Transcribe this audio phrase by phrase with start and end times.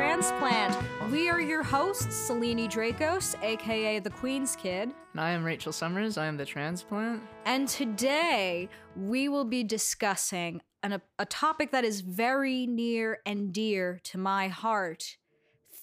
[0.00, 0.78] Transplant.
[1.12, 4.94] We are your hosts, Selene Dracos, aka the Queen's Kid.
[5.12, 6.16] And I am Rachel Summers.
[6.16, 7.22] I am the transplant.
[7.44, 13.52] And today we will be discussing an, a, a topic that is very near and
[13.52, 15.18] dear to my heart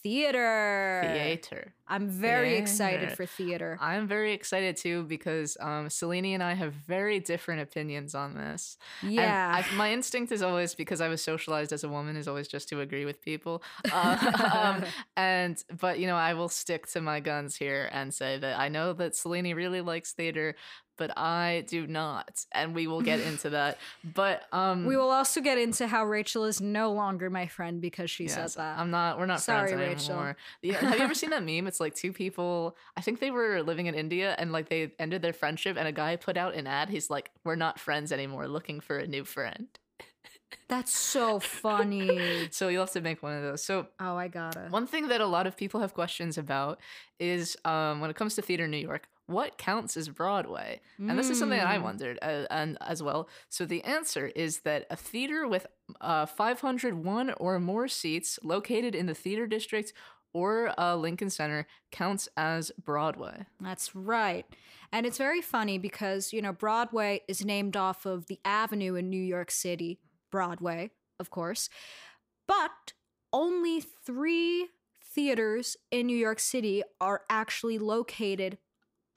[0.03, 1.01] theater.
[1.13, 1.73] Theater.
[1.87, 2.61] I'm very Theater.
[2.61, 3.77] excited for theater.
[3.79, 8.77] I'm very excited too because um, Selene and I have very different opinions on this.
[9.01, 9.63] Yeah.
[9.63, 12.67] I, my instinct is always because I was socialized as a woman is always just
[12.69, 13.63] to agree with people.
[13.89, 14.83] Uh, um,
[15.15, 18.67] and but you know I will stick to my guns here and say that I
[18.69, 20.55] know that Selene really likes theater,
[20.97, 23.77] but I do not, and we will get into that.
[24.13, 28.09] But um, we will also get into how Rachel is no longer my friend because
[28.09, 28.79] she Yes, said that.
[28.79, 29.19] I'm not.
[29.19, 30.37] We're not Sorry, friends anymore.
[30.63, 31.67] Have you ever seen that meme?
[31.67, 32.75] It's like two people.
[32.95, 35.91] I think they were living in India and like they ended their friendship, and a
[35.91, 36.89] guy put out an ad.
[36.89, 38.47] He's like, "We're not friends anymore.
[38.47, 39.67] Looking for a new friend."
[40.69, 42.47] That's so funny.
[42.51, 43.63] So you'll have to make one of those.
[43.63, 44.67] So Oh, I gotta.
[44.69, 46.79] one thing that a lot of people have questions about
[47.19, 50.81] is um, when it comes to theater in New York, what counts as Broadway?
[50.97, 51.83] And this is something that I Mm.
[51.83, 53.29] wondered uh, and as well.
[53.49, 55.67] So the answer is that a theater with
[56.01, 59.93] uh, 501 or more seats located in the theater district
[60.33, 63.45] or uh, Lincoln Center counts as Broadway.
[63.59, 64.45] That's right.
[64.91, 69.09] And it's very funny because, you know, Broadway is named off of the avenue in
[69.09, 69.99] New York City,
[70.31, 71.69] Broadway, of course.
[72.47, 72.93] But
[73.33, 74.67] only three
[75.03, 78.57] theaters in New York City are actually located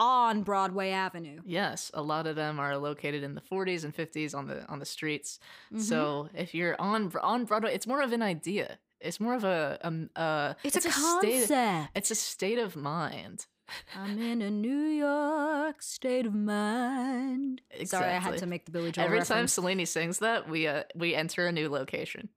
[0.00, 1.40] on Broadway Avenue.
[1.44, 4.78] Yes, a lot of them are located in the 40s and 50s on the on
[4.80, 5.38] the streets.
[5.72, 5.80] Mhm.
[5.80, 8.78] So if you're on on Broadway, it's more of an idea.
[9.00, 10.92] It's more of a um uh it's, a, state.
[10.92, 11.90] concept.
[11.94, 13.46] It's a state of mind.
[13.94, 17.60] I'm in a New York state of mind.
[17.84, 19.52] Sorry, I had to make the Billy Joel Every time reference.
[19.52, 22.30] Selene sings that, we uh we enter a new location.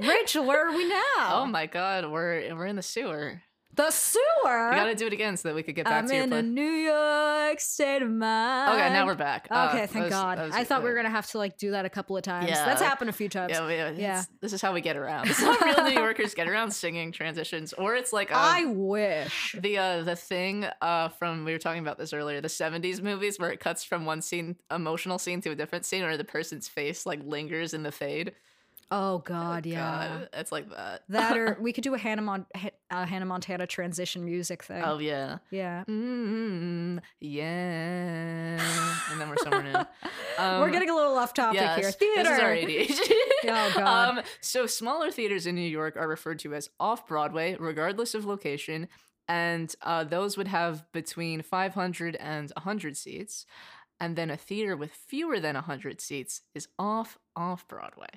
[0.00, 1.42] Rachel, where are we now?
[1.42, 3.42] Oh my god, we're we're in the sewer.
[3.76, 4.70] The sewer.
[4.70, 6.32] We gotta do it again so that we could get back I'm to your in
[6.32, 6.42] a.
[6.42, 8.74] New York state of mind.
[8.80, 9.48] Okay, now we're back.
[9.50, 10.38] Uh, Okay, that thank was- God.
[10.38, 12.48] I thought we uh, were gonna have to like do that a couple of times.
[12.48, 12.64] Yeah.
[12.64, 13.52] That's happened a few times.
[13.52, 13.90] Yeah, Yeah.
[13.96, 14.22] yeah.
[14.40, 15.28] This is how we get around.
[15.28, 18.64] This is how real New Yorkers get around singing transitions, or it's like um, I
[18.66, 19.54] wish.
[19.58, 23.38] the uh the thing uh from we were talking about this earlier the 70s movies
[23.38, 26.68] where it cuts from one scene emotional scene to a different scene or the person's
[26.68, 28.32] face like lingers in the fade
[28.90, 30.08] Oh God, yeah.
[30.08, 32.46] God, it's like that That or we could do a Hannah, Mon-
[32.90, 34.82] uh, Hannah Montana transition music thing.
[34.84, 35.84] oh yeah yeah.
[35.88, 38.60] mm, yeah
[39.10, 39.74] and then we're somewhere new
[40.38, 41.90] um, we're getting a little off topic yes, here.
[41.92, 42.22] Theater.
[42.22, 43.12] This is our ADHD.
[43.48, 44.18] Oh, God.
[44.18, 48.24] Um, so smaller theaters in New York are referred to as off Broadway, regardless of
[48.24, 48.88] location,
[49.28, 53.46] and uh, those would have between 500 and 100 seats.
[54.00, 58.08] And then a theater with fewer than 100 seats is off off Broadway.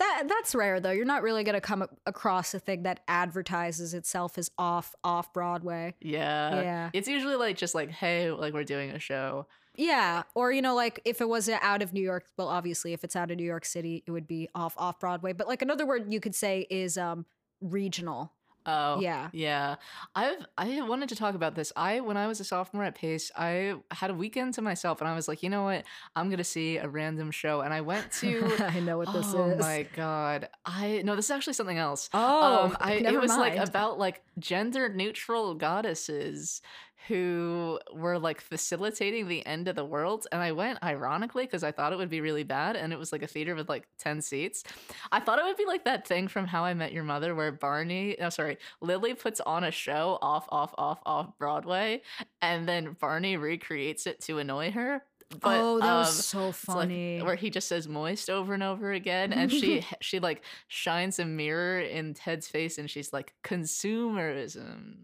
[0.00, 0.90] That that's rare though.
[0.90, 5.94] You're not really gonna come across a thing that advertises itself as off off Broadway.
[6.00, 6.62] Yeah.
[6.62, 6.90] Yeah.
[6.94, 9.46] It's usually like just like, hey, like we're doing a show.
[9.76, 13.04] Yeah, or you know, like if it was out of New York, well, obviously, if
[13.04, 15.32] it's out of New York City, it would be off off Broadway.
[15.32, 17.24] But like another word you could say is um
[17.60, 18.32] regional.
[18.66, 19.00] Oh.
[19.00, 19.28] Yeah.
[19.32, 19.76] Yeah.
[20.14, 21.72] I've I wanted to talk about this.
[21.76, 25.08] I when I was a sophomore at Pace, I had a weekend to myself and
[25.08, 25.84] I was like, you know what?
[26.14, 27.60] I'm gonna see a random show.
[27.60, 29.64] And I went to I know what this oh is.
[29.64, 30.48] Oh my god.
[30.64, 32.10] I no, this is actually something else.
[32.12, 36.62] Oh, um, I, never it was like about like gender neutral goddesses
[37.08, 40.26] who were like facilitating the end of the world.
[40.32, 42.76] And I went ironically because I thought it would be really bad.
[42.76, 44.64] And it was like a theater with like 10 seats.
[45.10, 47.52] I thought it would be like that thing from How I Met Your Mother where
[47.52, 52.02] Barney, no, sorry, Lily puts on a show off, off, off, off Broadway.
[52.42, 55.02] And then Barney recreates it to annoy her.
[55.40, 57.22] But, oh, that um, was so it's like funny.
[57.22, 61.24] where he just says moist over and over again and she she like shines a
[61.24, 64.94] mirror in ted's face and she's like consumerism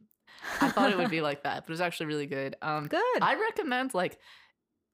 [0.60, 3.22] i thought it would be like that but it was actually really good um Good.
[3.22, 4.18] i recommend like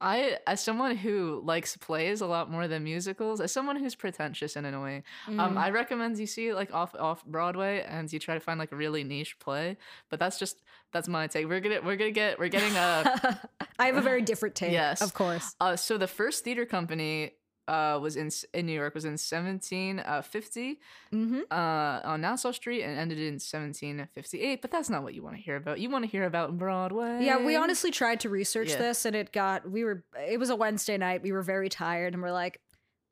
[0.04, 4.56] I, as someone who likes plays a lot more than musicals, as someone who's pretentious
[4.56, 5.56] and annoying, um, Mm.
[5.56, 8.72] I recommend you see it like off off Broadway and you try to find like
[8.72, 9.76] a really niche play.
[10.10, 10.60] But that's just
[10.92, 11.46] that's my take.
[11.48, 13.48] We're gonna we're gonna get we're getting a
[13.78, 14.72] I have a very different take.
[14.72, 15.02] Yes.
[15.02, 15.54] of course.
[15.60, 17.34] uh, so the first theater company
[17.68, 20.80] uh, was in in New York was in 1750
[21.10, 24.60] hmm uh, on Nassau Street and ended in 1758.
[24.62, 25.78] But that's not what you want to hear about.
[25.80, 27.24] You want to hear about Broadway.
[27.24, 28.78] Yeah, we honestly tried to research Yeah.
[28.78, 30.04] this, and it got we were.
[30.28, 31.22] It was a Wednesday night.
[31.22, 32.60] We were very tired, and we're like,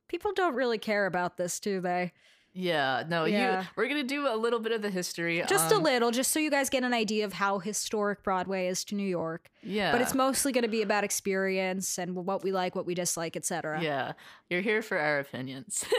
[0.08, 2.12] people don't really care about this, do they?
[2.52, 3.60] Yeah, no, Yeah.
[3.62, 3.66] you.
[3.76, 5.42] We're gonna do a little bit of the history.
[5.48, 8.66] Just a um, little, just so you guys get an idea of how historic Broadway
[8.66, 9.48] is to New York.
[9.62, 12.94] Yeah, But it's mostly going to be about experience and what we like, what we
[12.94, 13.80] dislike, etc.
[13.82, 14.12] Yeah,
[14.48, 15.84] you're here for our opinions.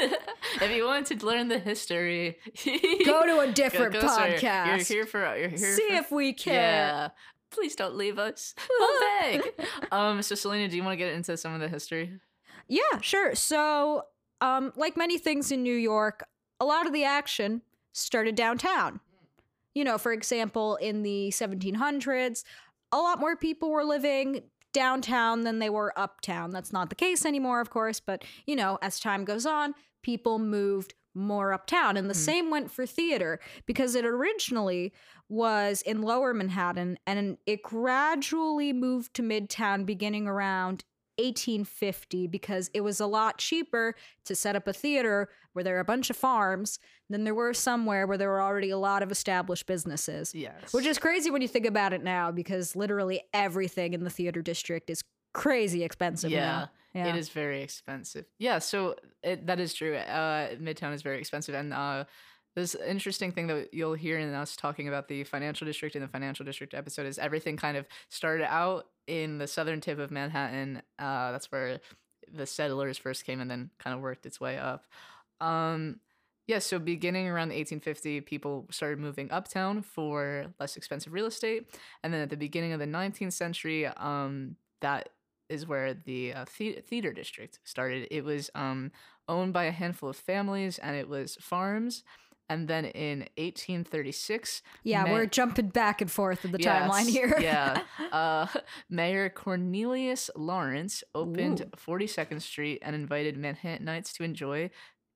[0.62, 2.38] if you want to learn the history,
[3.06, 4.38] Go to a different go somewhere.
[4.38, 4.68] podcast.
[4.68, 5.38] You're here for.
[5.38, 5.58] You're here.
[5.76, 6.54] See for, if we care.
[6.56, 7.08] Yeah.
[7.52, 8.56] Please don't leave us.
[8.70, 9.42] We'll beg.
[9.92, 10.22] um.
[10.22, 12.20] So, Selena, do you want to get into some of the history?
[12.68, 13.36] Yeah, sure.
[13.36, 14.04] So,
[14.40, 16.24] um, like many things in New York,
[16.62, 19.02] a lot of the action started downtown.
[19.74, 22.44] You know, for example, in the 1700s,
[22.92, 26.52] a lot more people were living downtown than they were uptown.
[26.52, 29.74] That's not the case anymore, of course, but you know, as time goes on,
[30.04, 31.98] people moved more uptown.
[31.98, 32.22] And the mm-hmm.
[32.22, 34.94] same went for theater because it originally
[35.28, 40.84] was in lower Manhattan and it gradually moved to midtown beginning around
[41.18, 45.82] 1850 because it was a lot cheaper to set up a theater where there are
[45.82, 46.80] a bunch of farms
[47.10, 50.34] than there were somewhere where there were already a lot of established businesses.
[50.34, 50.74] Yes.
[50.74, 54.42] Which is crazy when you think about it now because literally everything in the theater
[54.42, 55.04] district is
[55.34, 57.08] crazy expensive yeah, now.
[57.08, 58.26] It is very expensive.
[58.38, 59.96] Yeah, so it, that is true.
[59.96, 62.04] Uh, Midtown is very expensive, and uh,
[62.56, 66.08] this interesting thing that you'll hear in us talking about the financial district in the
[66.08, 70.82] financial district episode is everything kind of started out in the southern tip of Manhattan.
[71.00, 71.80] Uh, that's where
[72.34, 74.86] the settlers first came, and then kind of worked its way up.
[75.40, 76.00] Um,
[76.48, 81.70] yeah, so beginning around 1850, people started moving uptown for less expensive real estate,
[82.04, 85.10] and then at the beginning of the 19th century, um, that
[85.50, 88.08] is where the uh, the- theater district started.
[88.12, 88.92] It was um,
[89.28, 92.04] owned by a handful of families, and it was farms.
[92.52, 97.10] And then in 1836, Yeah, Ma- we're jumping back and forth in the Yes, timeline
[97.10, 97.38] here.
[97.40, 97.82] yeah,
[98.12, 98.48] uh,
[98.90, 101.66] Mayor Cornelius Lawrence opened Ooh.
[101.78, 104.70] 42nd Street and invited Manhattanites to enjoy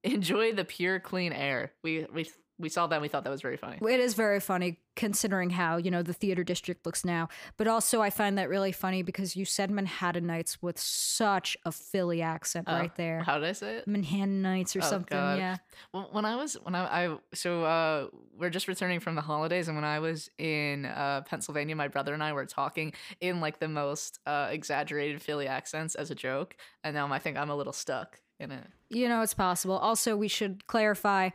[0.03, 1.73] enjoy the pure, clean air.
[1.83, 2.95] We we we saw that.
[2.95, 3.77] and We thought that was very funny.
[3.81, 7.27] It is very funny considering how, you know, the theater district looks now.
[7.57, 12.21] But also, I find that really funny because you said Manhattanites with such a Philly
[12.21, 13.21] accent Oh, right there.
[13.23, 13.87] How did I say it?
[13.89, 15.17] Manhattanites or Oh, something.
[15.17, 15.37] God.
[15.37, 15.57] Yeah.
[15.93, 18.07] Well, when I was when I, I so uh
[18.37, 22.13] we're just returning from the holidays and when I was in uh Pennsylvania my brother
[22.13, 26.55] and I were talking in like the most uh exaggerated Philly accents as a joke
[26.83, 28.65] and now I think I'm a little stuck in it.
[28.89, 29.77] You know, it's possible.
[29.77, 31.29] Also, we should clarify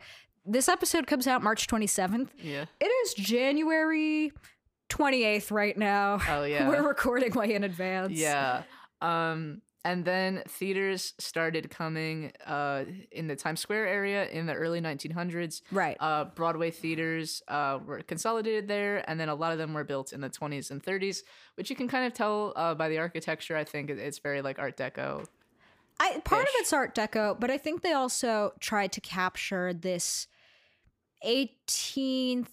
[0.45, 2.29] this episode comes out March 27th.
[2.41, 2.65] Yeah.
[2.79, 4.31] It is January
[4.89, 6.19] 28th right now.
[6.29, 6.67] Oh yeah.
[6.67, 8.13] We're recording way in advance.
[8.13, 8.63] Yeah.
[9.01, 14.81] Um and then theaters started coming uh in the Times Square area in the early
[14.81, 15.61] 1900s.
[15.71, 15.97] Right.
[15.99, 20.11] Uh Broadway theaters uh were consolidated there and then a lot of them were built
[20.13, 21.21] in the 20s and 30s,
[21.55, 23.55] which you can kind of tell uh by the architecture.
[23.55, 25.25] I think it's very like art deco.
[25.99, 30.27] I, part of it's Art Deco, but I think they also tried to capture this
[31.25, 32.47] 18th,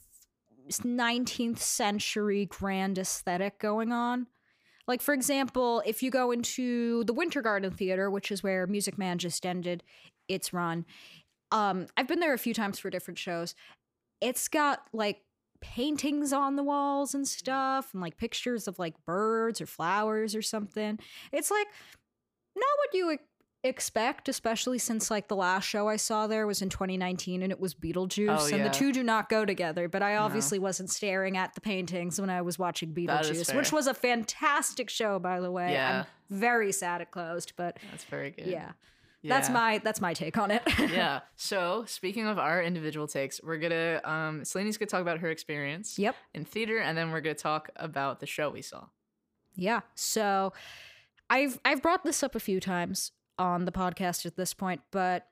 [0.71, 4.27] 19th century grand aesthetic going on.
[4.87, 8.97] Like, for example, if you go into the Winter Garden Theater, which is where Music
[8.97, 9.83] Man just ended
[10.29, 10.87] its run,
[11.53, 13.55] um, I've been there a few times for different shows.
[14.21, 15.23] It's got like
[15.61, 20.43] paintings on the walls and stuff, and like pictures of like birds or flowers or
[20.43, 20.99] something.
[21.33, 21.67] It's like
[22.57, 23.07] not what you
[23.65, 27.59] expect, especially since like the last show I saw there was in 2019 and it
[27.59, 29.89] was Beetlejuice, Oh, and the two do not go together.
[29.89, 33.87] But I obviously wasn't staring at the paintings when I was watching Beetlejuice, which was
[33.87, 35.73] a fantastic show, by the way.
[35.73, 36.05] Yeah.
[36.31, 38.47] I'm very sad it closed, but That's very good.
[38.47, 38.73] yeah,
[39.25, 40.63] that's my that's my take on it.
[40.79, 41.21] yeah.
[41.37, 45.99] So speaking of our individual takes, we're gonna um Selene's gonna talk about her experience
[45.99, 46.15] yep.
[46.35, 48.87] in theater, and then we're gonna talk about the show we saw.
[49.57, 49.81] Yeah.
[49.97, 50.53] So
[51.29, 55.27] I've I've brought this up a few times on the podcast at this point, but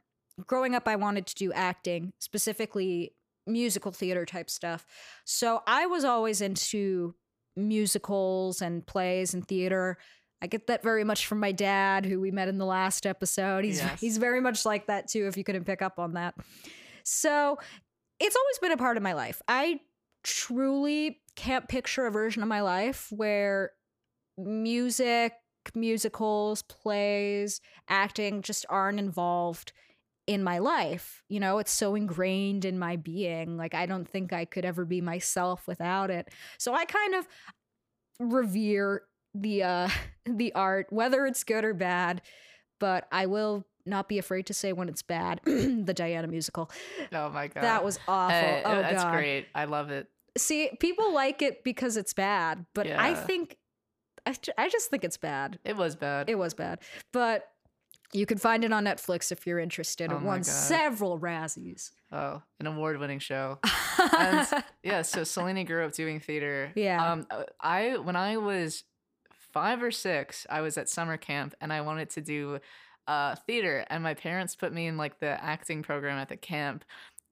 [0.47, 3.13] growing up I wanted to do acting, specifically
[3.47, 4.85] musical theater type stuff.
[5.25, 7.15] So I was always into
[7.57, 9.99] musicals and plays and theater.
[10.43, 13.65] I get that very much from my dad, who we met in the last episode.
[13.65, 14.01] He's Yes.
[14.01, 16.35] he's very much like that too, if you couldn't pick up on that.
[17.05, 17.59] So
[18.21, 19.41] it's always been a part of my life.
[19.49, 19.81] I
[20.25, 23.71] truly can't picture a version of my life where
[24.37, 25.33] music,
[25.75, 29.73] musicals, plays, acting just aren't involved
[30.26, 31.23] in my life.
[31.28, 33.56] You know, it's so ingrained in my being.
[33.56, 36.28] Like, I don't think I could ever be myself without it.
[36.58, 37.26] So I kind of
[38.18, 39.02] revere
[39.35, 39.88] the uh
[40.26, 42.23] the art whether it's good or bad
[42.80, 46.70] but i will not be afraid to say when it's bad the diana musical
[47.12, 49.46] Oh my god, that was awful Uh, oh that's god great.
[49.54, 50.08] I love it.
[50.38, 53.58] see people like it because it's bad but i think
[54.26, 56.28] I, I just think it's bad It was bad.
[56.28, 56.80] it was bad
[57.12, 57.49] but
[58.12, 60.12] You can find it on Netflix if you're interested.
[60.12, 60.47] Oh It won God.
[60.47, 61.90] several Razzies.
[62.12, 63.59] Oh, an award-winning show.
[64.18, 64.47] and
[64.83, 66.71] yeah, so Selene grew up doing theater.
[66.76, 67.04] Yeah.
[67.12, 67.26] Um,
[67.61, 68.85] I when I was
[69.52, 72.59] five or six, I was at summer camp and I wanted to do
[73.09, 76.85] uh theater, and my parents put me in like the acting program at the camp.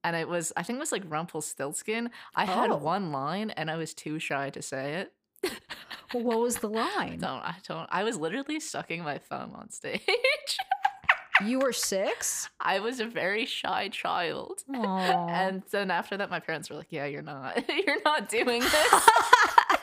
[0.03, 2.11] And it was, I think it was like Rumpelstiltskin.
[2.35, 2.77] I had Oh.
[2.77, 5.13] one line and I was too shy to say it.
[6.13, 7.19] Well, what was the line?
[7.19, 10.01] Don't, I don't, I was literally sucking my thumb on stage.
[11.45, 12.49] You were six?
[12.61, 14.63] I was a very shy child.
[14.71, 15.29] Aww.
[15.31, 19.09] And then after that, my parents were like, "Yeah, you're not, you're not doing this."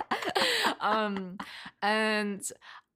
[0.79, 1.37] um,
[1.81, 2.41] and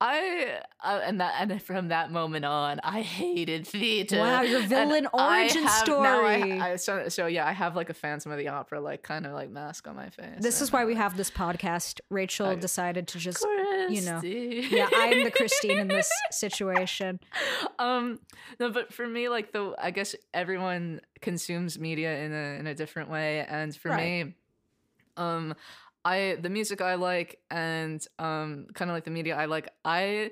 [0.02, 4.18] I, uh, and that, and from that moment on, I hated theater.
[4.20, 6.60] Wow, your And villain I origin have- now I- story.
[6.60, 9.32] I, so, so yeah, I have like a Phantom of the Opera, like kind of
[9.32, 10.26] like mask on my face.
[10.42, 12.02] this is and, why we have this podcast.
[12.10, 13.42] Rachel I- decided to just,
[13.90, 14.20] you know.
[14.22, 17.20] Yeah, I'm the Christine in this situation.
[17.80, 18.20] um
[18.60, 22.76] no but for me like the i guess everyone consumes media in a in a
[22.76, 24.26] different way and for Right.
[24.28, 24.34] me
[25.18, 25.56] um
[26.06, 30.32] i the music i like and um kind of like the media i like i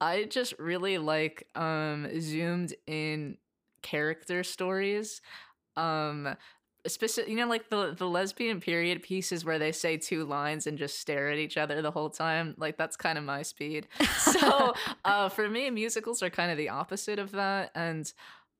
[0.00, 3.36] i just really like um zoomed in
[3.82, 5.20] character stories
[5.76, 6.36] um
[6.86, 10.78] specific you know like the the lesbian period pieces where they say two lines and
[10.78, 13.86] just stare at each other the whole time like that's kind of my speed.
[14.18, 18.12] So uh for me musicals are kind of the opposite of that and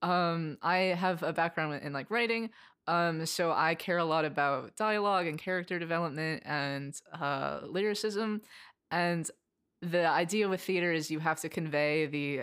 [0.03, 2.51] um i have a background in like writing
[2.87, 8.41] um so i care a lot about dialogue and character development and uh lyricism
[8.91, 9.31] and
[9.81, 12.43] the idea with theater is you have to convey the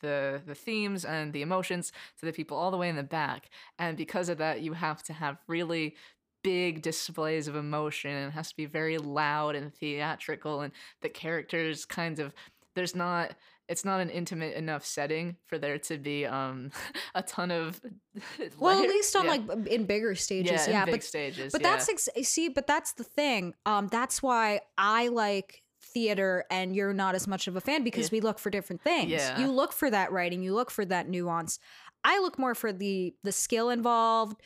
[0.00, 3.48] the the themes and the emotions to the people all the way in the back
[3.78, 5.94] and because of that you have to have really
[6.42, 11.08] big displays of emotion and it has to be very loud and theatrical and the
[11.08, 12.34] characters kind of
[12.74, 13.34] there's not
[13.68, 16.70] it's not an intimate enough setting for there to be um
[17.14, 17.80] a ton of
[18.58, 19.30] Well, at least on yeah.
[19.30, 20.84] like in bigger stages, yeah, yeah.
[20.84, 21.70] big but stages but yeah.
[21.70, 23.54] that's ex- see, but that's the thing.
[23.66, 28.10] Um, that's why I like theater and you're not as much of a fan because
[28.10, 29.10] we look for different things.
[29.10, 29.38] Yeah.
[29.38, 31.58] You look for that writing, you look for that nuance.
[32.02, 34.40] I look more for the the skill involved.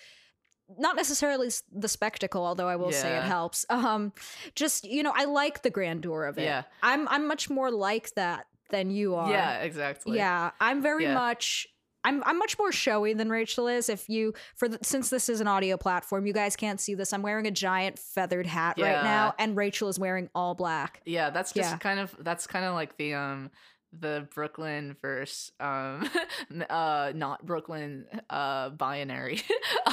[0.78, 3.64] Not necessarily the spectacle, although I will say it helps.
[3.70, 4.12] Um,
[4.54, 6.44] just you know, I like the grandeur of it.
[6.44, 6.64] Yeah.
[6.82, 9.30] I'm I'm much more like that than you are.
[9.30, 11.14] yeah exactly Yeah, I'm very Yeah.
[11.14, 11.66] much.
[12.04, 13.88] I'm I'm much more showy than Rachel is.
[13.88, 17.12] If you for the, since this is an audio platform, you guys can't see this.
[17.12, 21.02] I'm wearing a giant feathered hat right now, and Rachel is wearing all black.
[21.04, 21.78] Yeah, that's just Yeah.
[21.78, 23.50] kind of that's kind of like the um
[23.92, 26.08] the Brooklyn versus um
[26.70, 29.40] uh not Brooklyn uh binary.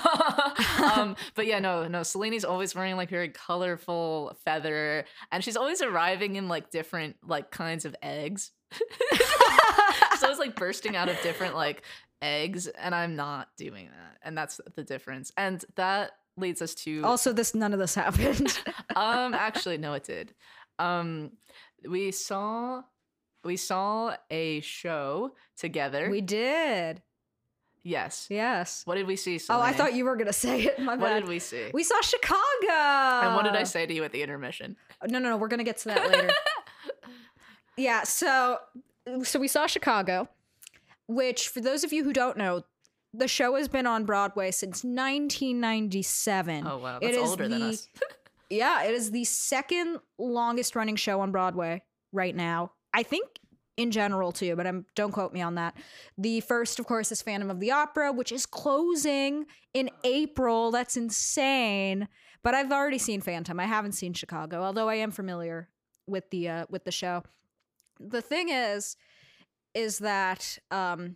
[0.96, 5.82] um but yeah, no, no, Selene's always wearing like very colorful feather and she's always
[5.82, 8.52] arriving in like different like kinds of eggs.
[10.20, 11.84] So it's like bursting out of different like
[12.22, 14.18] eggs and I'm not doing that.
[14.24, 15.32] And that's the difference.
[15.38, 18.58] And that leads us to Also, this none of this happened.
[18.96, 20.34] um actually no it did
[20.80, 21.32] um
[21.88, 22.82] we saw
[23.44, 27.02] we saw a show together we did.
[27.84, 28.82] yes Yes.
[28.86, 30.80] what did we see Oh, I thought you were gonna say it.
[30.80, 31.20] My what bad.
[31.22, 32.38] did we see We saw Chicago.
[32.72, 34.76] and what did i say to you at the intermission
[35.08, 35.38] No, no, no.
[35.38, 36.32] We're gonna get to that later.
[37.78, 38.04] yeah.
[38.04, 38.60] So,
[39.24, 40.30] so we saw Chicago,
[41.08, 42.64] which, for those of you who don't know,
[43.14, 46.68] the show has been on Broadway since 1997.
[46.68, 47.88] oh wow It that's is older than us
[48.50, 52.72] Yeah, it is the second longest running show on Broadway right now.
[52.94, 53.40] I think
[53.78, 55.76] in general too, but I'm don't quote me on that.
[56.18, 60.72] The first, of course, is Phantom of the Opera, which is closing in April.
[60.72, 62.08] That's insane.
[62.44, 63.60] But I've already seen Phantom.
[63.60, 65.70] I haven't seen Chicago, although I am familiar
[66.06, 67.24] with the uh, with the show.
[68.00, 68.98] The thing is,
[69.74, 71.16] is that um,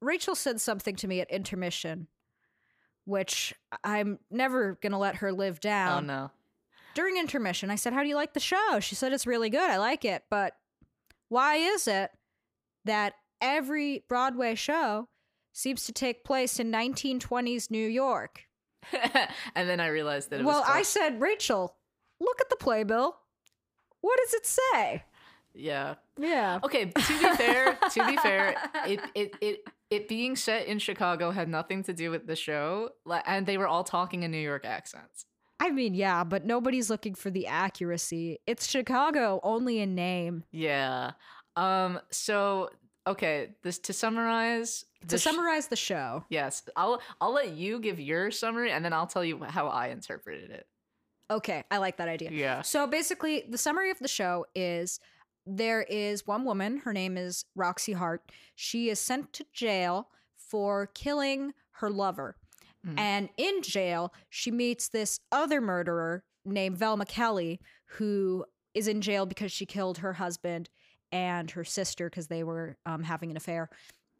[0.00, 2.08] Rachel said something to me at intermission,
[3.04, 3.54] which
[3.84, 6.04] I'm never gonna let her live down.
[6.04, 6.30] oh no
[6.94, 8.78] during intermission, I said, How do you like the show?
[8.80, 9.70] She said, It's really good.
[9.70, 10.24] I like it.
[10.30, 10.54] But
[11.28, 12.10] why is it
[12.84, 15.08] that every Broadway show
[15.52, 18.44] seems to take place in 1920s New York?
[19.54, 21.76] and then i realized that it was Well, I said, Rachel,
[22.18, 23.16] look at the playbill.
[24.00, 25.04] What does it say?
[25.54, 26.60] Yeah Yeah.
[26.64, 28.54] okay to be fair to be fair
[28.86, 29.58] it it it
[29.90, 32.90] it being set in chicago had nothing to do with the show
[33.26, 35.26] and they were all talking in new york accents
[35.62, 38.38] I mean, yeah, but nobody's looking for the accuracy.
[38.46, 40.42] It's Chicago only in name.
[40.52, 41.10] Yeah.
[41.54, 42.70] Um so
[43.06, 46.62] okay, this to summarize To sh- summarize the show, Yes.
[46.76, 50.50] I'll I'll let you give your summary and then I'll tell you how I interpreted
[50.50, 50.66] it.
[51.30, 52.30] okay, I like that idea.
[52.32, 52.62] Yeah.
[52.62, 54.98] So basically, the summary of the show is
[55.46, 58.30] there is one woman, her name is Roxie Hart.
[58.54, 62.36] She is sent to jail for killing her lover.
[62.86, 62.98] Mm.
[62.98, 67.60] And in jail, she meets this other murderer named Velma Kelly,
[67.96, 68.44] who
[68.74, 70.70] is in jail because she killed her husband
[71.12, 73.68] and her sister because they were um, having an affair.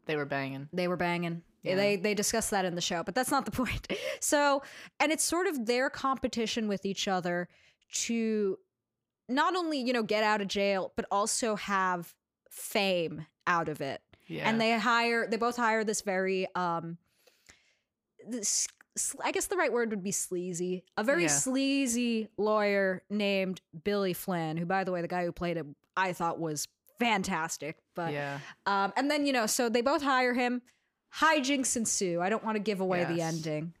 [0.05, 0.67] They were banging.
[0.73, 1.43] They were banging.
[1.63, 1.75] Yeah.
[1.75, 3.87] They they discuss that in the show, but that's not the point.
[4.19, 4.63] So,
[4.99, 7.47] and it's sort of their competition with each other
[7.93, 8.57] to
[9.29, 12.13] not only, you know, get out of jail, but also have
[12.49, 14.01] fame out of it.
[14.27, 14.47] Yeah.
[14.49, 16.97] And they hire they both hire this very um
[18.27, 18.67] this
[19.23, 20.83] I guess the right word would be sleazy.
[20.97, 21.29] A very Yeah.
[21.29, 26.13] sleazy lawyer named Billy Flynn, who by the way the guy who played him I
[26.13, 26.67] thought was
[26.99, 28.39] fantastic, but yeah.
[28.65, 30.61] um, and then you know, so they both hire him.
[31.15, 32.21] Hijinks ensue.
[32.21, 33.73] I don't want to give away the ending.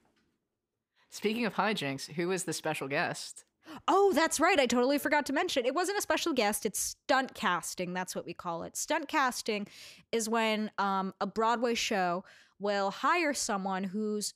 [1.09, 3.45] Speaking of hijinks, who is the special guest?
[3.87, 4.59] Oh, that's right.
[4.59, 5.65] I totally forgot to mention.
[5.65, 6.65] It wasn't a special guest.
[6.65, 7.93] It's stunt casting.
[7.93, 8.75] That's what we call it.
[8.75, 9.67] Stunt casting
[10.11, 12.23] is when um, a Broadway show
[12.59, 14.33] will hire someone who's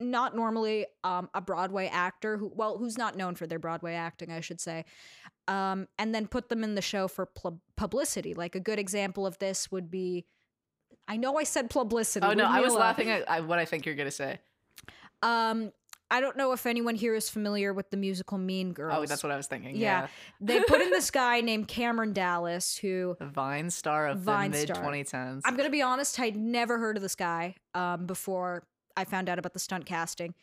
[0.00, 4.32] not normally um, a Broadway actor, who well, who's not known for their Broadway acting,
[4.32, 4.84] I should say,
[5.46, 8.34] um, and then put them in the show for pl- publicity.
[8.34, 10.24] Like a good example of this would be,
[11.06, 12.26] I know I said publicity.
[12.26, 14.40] Oh no, I was laughing at what I think you're gonna say.
[15.22, 15.72] Um,
[16.10, 18.94] I don't know if anyone here is familiar with the musical Mean Girls.
[18.96, 19.76] Oh, that's what I was thinking.
[19.76, 20.02] Yeah.
[20.02, 20.06] Yeah.
[20.40, 24.58] they put in this guy named Cameron Dallas who The Vine star of Vine the
[24.58, 24.84] mid star.
[24.84, 25.42] 2010s.
[25.44, 28.64] I'm gonna be honest, I'd never heard of this guy um, before
[28.96, 30.34] I found out about the stunt casting.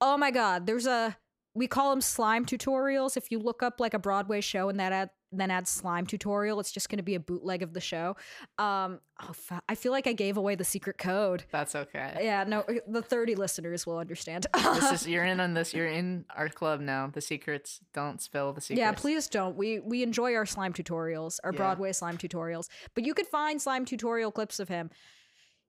[0.00, 1.16] Oh my god, there's a
[1.54, 3.16] we call them slime tutorials.
[3.16, 6.58] If you look up like a Broadway show and that add then add slime tutorial,
[6.60, 8.16] it's just gonna be a bootleg of the show.
[8.58, 9.32] Um, oh,
[9.68, 11.44] I feel like I gave away the secret code.
[11.50, 12.18] That's okay.
[12.22, 14.46] Yeah, no, the 30 listeners will understand.
[14.54, 15.72] this is you're in on this.
[15.72, 17.08] You're in our club now.
[17.12, 17.80] The secrets.
[17.94, 18.78] Don't spill the secrets.
[18.78, 19.56] Yeah, please don't.
[19.56, 21.58] We we enjoy our slime tutorials, our Yeah.
[21.58, 22.68] Broadway slime tutorials.
[22.94, 24.90] But you could find slime tutorial clips of him.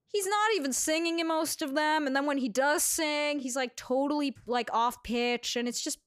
[0.07, 3.55] He's not even singing in most of them, and then when he does sing, he's
[3.55, 5.99] like totally like off pitch, and it's just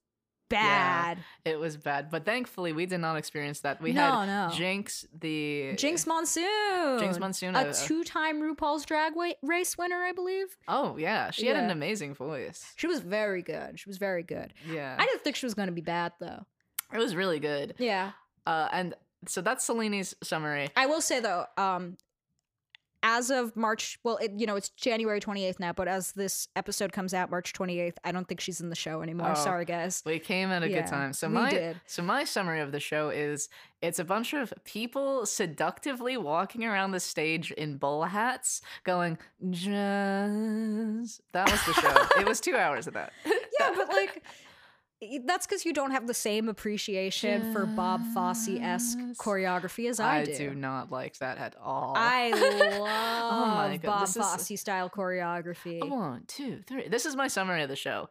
[0.62, 1.18] bad.
[1.44, 3.80] It was bad, but thankfully we did not experience that.
[3.80, 4.48] We No, had no.
[4.54, 7.54] Jinkx, the Jinkx Monsoon, Jinkx Monsoon.
[7.54, 9.12] a uh, two-time RuPaul's Drag
[9.42, 10.46] Race winner, I believe.
[10.68, 12.72] oh yeah, she had an amazing voice.
[12.76, 13.78] She was very good.
[13.78, 14.52] She was very good.
[14.68, 16.44] Yeah, I didn't think she was going to be bad though.
[16.92, 17.74] it was really good.
[17.78, 18.12] Yeah,
[18.46, 18.94] Uh, and
[19.26, 20.68] so that's Selene's summary.
[20.76, 21.96] I will say though, um,
[23.06, 26.90] as of March, well, it, you know, it's January 28th now, but as this episode
[26.90, 29.32] comes out, March 28th, I don't think she's in the show anymore.
[29.36, 29.44] Oh.
[29.44, 30.02] Sorry, guys.
[30.06, 31.12] We came at a Yeah, good time.
[31.12, 31.80] So my did.
[31.86, 33.50] so my summary of the show is
[33.82, 39.18] it's a bunch of people seductively walking around the stage in bull hats, going
[39.50, 41.20] jazz.
[41.32, 42.06] That was the show.
[42.20, 43.12] it was two hours of that.
[43.26, 44.22] Yeah, but like,
[45.24, 50.18] that's because you don't have the same appreciation for Bob Fosse esque choreography as I,
[50.20, 50.36] I do.
[50.36, 51.94] do not like that at all.
[51.96, 52.30] I
[52.80, 55.88] love God, Bob this is- Fosse style choreography.
[55.88, 56.88] One, two, three.
[56.88, 58.08] This is my summary of the show.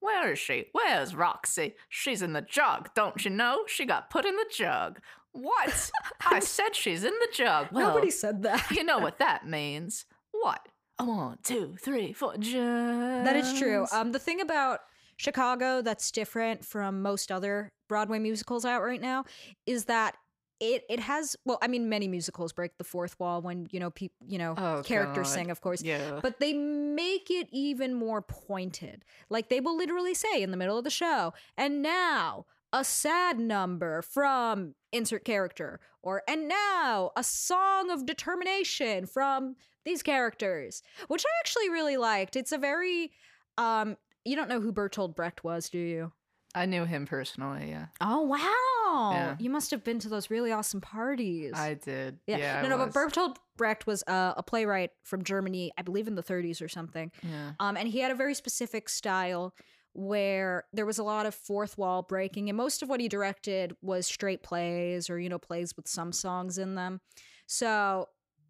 [0.00, 0.66] Where is she?
[0.72, 1.74] Where's Roxie?
[1.88, 3.64] She's in the jug, don't you know?
[3.66, 5.00] She got put in the jug.
[5.32, 5.90] What?
[6.26, 7.68] I said she's in the jug.
[7.72, 8.70] Well, Nobody said that.
[8.70, 10.04] you know what that means.
[10.30, 10.60] What?
[11.00, 13.24] A one, two, three, four, jazz.
[13.24, 13.86] That is true.
[13.92, 14.80] Um, the thing about
[15.18, 19.24] Chicago that's different from most other Broadway musicals out right now
[19.66, 20.16] is that
[20.60, 23.90] it it has well, I mean, many musicals break the fourth wall when you know
[23.90, 25.34] people you know Oh, characters God.
[25.34, 25.82] sing, of course.
[25.82, 26.18] yeah.
[26.22, 29.04] But they make it even more pointed.
[29.30, 33.38] Like they will literally say in the middle of the show, and now a sad
[33.38, 39.54] number from insert character, or and now a song of determination from
[39.84, 42.34] these characters, which I actually really liked.
[42.36, 43.12] It's a very
[43.56, 46.12] um you don't know who Bertolt Brecht was, do you?
[46.54, 47.68] I knew him personally.
[47.70, 49.10] Yeah, Oh wow.
[49.12, 49.36] Yeah.
[49.38, 51.52] You must have been to those really awesome parties.
[51.54, 52.18] I did.
[52.26, 52.94] yeah, Yeah, no, I no, was.
[52.94, 56.68] but Bertolt Brecht was uh, a playwright from Germany, I believe in the 30s or
[56.68, 57.12] something.
[57.22, 57.52] Yeah.
[57.60, 59.54] Um, and he had a very specific style
[59.92, 63.74] where there was a lot of fourth wall breaking, and most of what he directed
[63.82, 67.00] was straight plays or, you know, plays with some songs in them.
[67.46, 68.08] So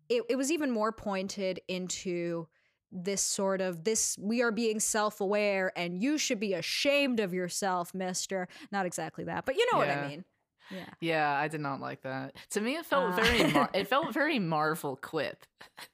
[0.08, 2.46] it, it was even more pointed into
[2.90, 7.92] this sort of this we are being self-aware and you should be ashamed of yourself
[7.94, 10.24] mister not exactly that but you know what i mean
[10.70, 12.34] yeah Yeah, I did not like that.
[12.50, 13.16] To me, it felt Uh.
[13.22, 13.50] very.
[13.52, 15.46] Mar- it felt very Marvel quip.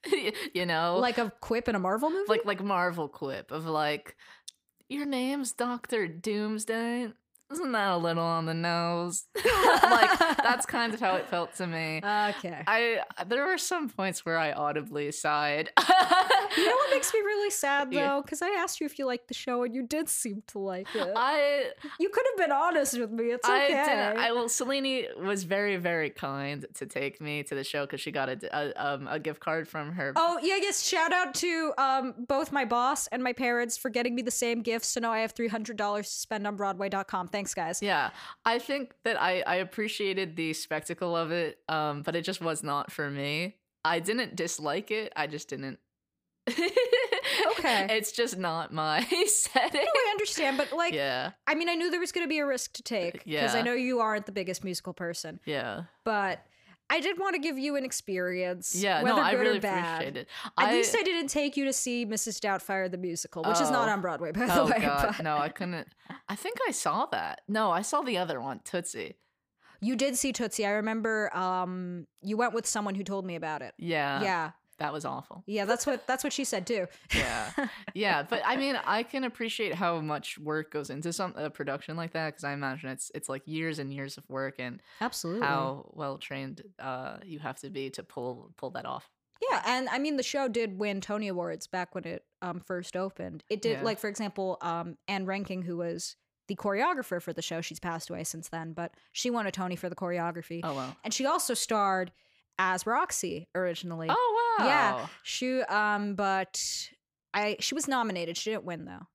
[0.52, 4.16] you know, like a quip in a marvel movie like like Marvel quip of like,
[4.88, 7.12] your name's Doctor Doomsday.
[7.52, 9.26] isn't that a little on the nose?
[9.84, 11.98] like that's kind of how it felt to me.
[11.98, 12.62] Okay.
[12.66, 15.70] I there were some points where I audibly sighed.
[15.78, 16.63] you know what
[17.04, 18.22] makes me really sad though?
[18.22, 20.88] Because I asked you if you liked the show and you did seem to like
[20.94, 21.12] it.
[21.16, 23.24] I you could have been honest with me.
[23.24, 23.54] It's okay.
[23.54, 24.18] I didn't.
[24.18, 28.10] I well, Selene was very very kind to take me to the show because she
[28.10, 30.12] got a, a um a gift card from her.
[30.16, 30.82] Oh yeah, yes.
[30.86, 34.62] Shout out to um both my boss and my parents for getting me the same
[34.62, 34.88] gifts.
[34.88, 37.28] So now I have three hundred dollars to spend on Broadway.com.
[37.28, 37.82] Thanks, guys.
[37.82, 38.10] Yeah,
[38.44, 42.62] I think that I I appreciated the spectacle of it, um, but it just was
[42.62, 43.56] not for me.
[43.84, 45.12] I didn't dislike it.
[45.14, 45.78] I just didn't.
[46.46, 47.86] Okay.
[47.90, 49.80] it's just not my setting.
[49.80, 52.38] No, I understand, but like, Yeah, I mean, I knew there was going to be
[52.38, 56.44] a risk to take because I know you aren't the biggest musical person, yeah, but
[56.90, 58.74] I did want to give you an experience.
[58.74, 59.02] yeah.
[59.02, 59.94] whether no, I good really or bad.
[60.02, 60.28] appreciate it.
[60.58, 62.38] At I, least I didn't take you to see Mrs.
[62.40, 63.92] Doubtfire the musical, which is not Oh.
[63.92, 64.78] on Broadway, by the Oh way.
[64.80, 65.88] god, but- no, I couldn't.
[66.28, 67.40] I think I saw that.
[67.48, 69.14] No, I saw the other one, Tootsie.
[69.80, 70.64] You did see Tootsie.
[70.66, 73.74] I remember um, you went with someone who told me about it.
[73.78, 75.42] Yeah, yeah, that was awful.
[75.46, 75.64] yeah.
[75.64, 76.86] That's what that's what she said too.
[77.14, 77.50] Yeah,
[77.94, 81.96] yeah, but I mean, I can appreciate how much work goes into some a production
[81.96, 85.46] like that because I imagine it's it's like years and years of work and Absolutely.
[85.46, 89.08] how well trained uh, you have to be to pull pull that off.
[89.50, 92.96] Yeah, and I mean the show did win Tony Awards back when it um first
[92.96, 93.44] opened.
[93.50, 93.82] It did Yeah.
[93.84, 98.10] like for example, um Ann Reinking who was the choreographer for the show, she's passed
[98.10, 100.60] away since then, but she won a Tony for the choreography.
[100.62, 100.94] Oh wow!
[101.02, 102.12] And she also starred
[102.58, 104.08] as Roxie originally.
[104.10, 104.66] Oh wow!
[104.66, 105.06] Yeah.
[105.22, 106.60] She um but
[107.32, 108.36] I she was nominated.
[108.36, 109.06] She didn't win though.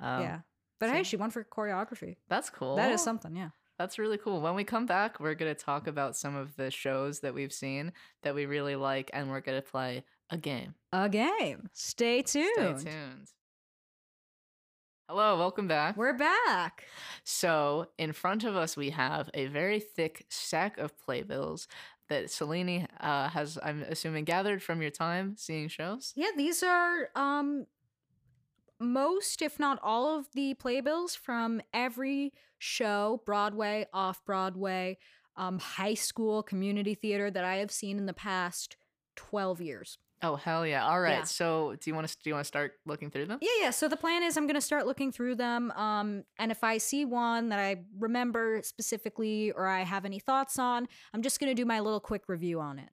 [0.00, 0.40] Oh, yeah.
[0.78, 2.16] But hey, she won for choreography.
[2.28, 2.76] that's cool.
[2.76, 3.50] That is something, yeah.
[3.78, 4.40] That's really cool.
[4.40, 7.52] When we come back, we're going to talk about some of the shows that we've
[7.52, 10.74] seen that we really like, and we're going to play a game.
[10.92, 11.68] A game.
[11.72, 12.80] Stay tuned.
[12.80, 13.28] Stay tuned.
[15.08, 15.96] Hello, welcome back.
[15.96, 16.84] We're back.
[17.22, 21.68] So, in front of us, we have a very thick stack of playbills
[22.08, 26.12] that Selene uh, has, I'm assuming, gathered from your time seeing shows.
[26.16, 27.66] Yeah, these are um
[28.78, 34.98] most if not all of the playbills from every show, Broadway, off-Broadway,
[35.36, 38.76] um high school, community theater that I have seen in the past
[39.16, 39.98] 12 years.
[40.22, 40.86] Oh hell yeah!
[40.86, 41.18] All right.
[41.18, 41.24] Yeah.
[41.24, 43.38] So, do you want to do you want to start looking through them?
[43.42, 43.70] Yeah, yeah.
[43.70, 46.78] So the plan is I'm going to start looking through them um and if I
[46.78, 51.50] see one that I remember specifically or I have any thoughts on, I'm just going
[51.50, 52.88] to do my little quick review on it.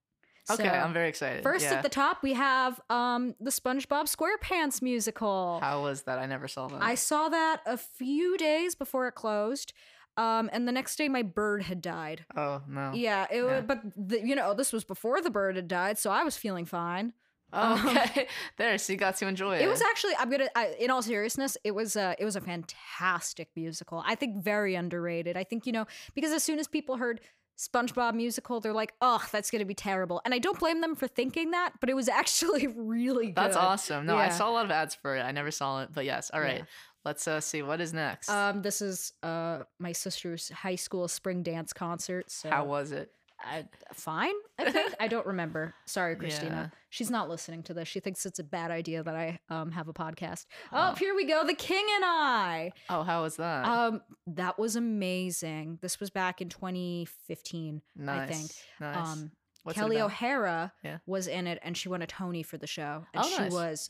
[0.52, 1.42] Okay, So, I'm very excited.
[1.44, 1.76] First yeah.
[1.76, 5.60] at the top, we have um the SpongeBob SquarePants musical.
[5.62, 6.20] How was that?
[6.20, 6.84] I never saw that.
[6.84, 9.72] I saw that a few days before it closed.
[10.16, 12.26] Um, and the next day my bird had died.
[12.36, 12.92] oh no.
[12.94, 13.62] Yeah, it Yeah.
[13.62, 16.66] but the, you know this was before the bird had died, so I was feeling
[16.66, 17.14] fine.
[17.56, 18.28] Oh, Um, okay.
[18.58, 19.62] there, so you got to enjoy it.
[19.64, 22.42] It was actually I'm gonna I, in all seriousness, it was a it was a
[22.42, 24.04] fantastic musical.
[24.06, 25.38] I think very underrated.
[25.38, 27.20] I think you know because as soon as people heard
[27.58, 31.08] SpongeBob musical, they're like, "Oh, that's gonna be terrible," and I don't blame them for
[31.08, 33.36] thinking that, but it was actually really good.
[33.36, 34.06] That's awesome.
[34.06, 35.22] No, I saw a lot of ads for it.
[35.22, 36.32] I never saw it, but yes.
[36.34, 36.60] All right.
[36.60, 36.66] Yeah.
[37.06, 38.30] Let's uh, see what is next.
[38.30, 42.32] Um, this is uh my sister's high school spring dance concert.
[42.32, 43.12] So How was it?
[43.44, 44.94] I, fine, I think.
[45.00, 45.74] I don't remember.
[45.86, 46.72] Sorry, Christina.
[46.74, 46.80] Yeah.
[46.90, 47.88] She's not listening to this.
[47.88, 50.46] She thinks it's a bad idea that I um have a podcast.
[50.72, 50.92] Oh.
[50.92, 51.46] Oh, here we go.
[51.46, 52.72] The King and I.
[52.90, 53.66] Oh, how was that?
[53.66, 55.80] Um, that was amazing.
[55.82, 57.82] This was back in 2015.
[57.96, 58.20] nice.
[58.30, 58.52] I think.
[58.80, 59.08] Nice.
[59.08, 59.32] Um,
[59.64, 60.00] What's Kelli?
[60.02, 60.98] O'Hara Yeah.
[61.06, 63.52] was in it, and she won a Tony for the show, and Oh, she nice.
[63.52, 63.90] was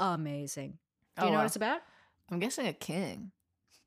[0.00, 0.78] amazing.
[1.16, 1.42] Do Oh, you know wow.
[1.42, 1.80] what it's about?
[2.30, 3.32] I'm guessing a king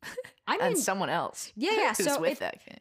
[0.47, 1.53] I mean, and someone else.
[1.55, 1.93] yeah, yeah.
[1.97, 2.79] who's So with if- that king.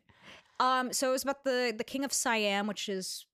[0.61, 3.27] Um, so it was about the the king of Siam, which is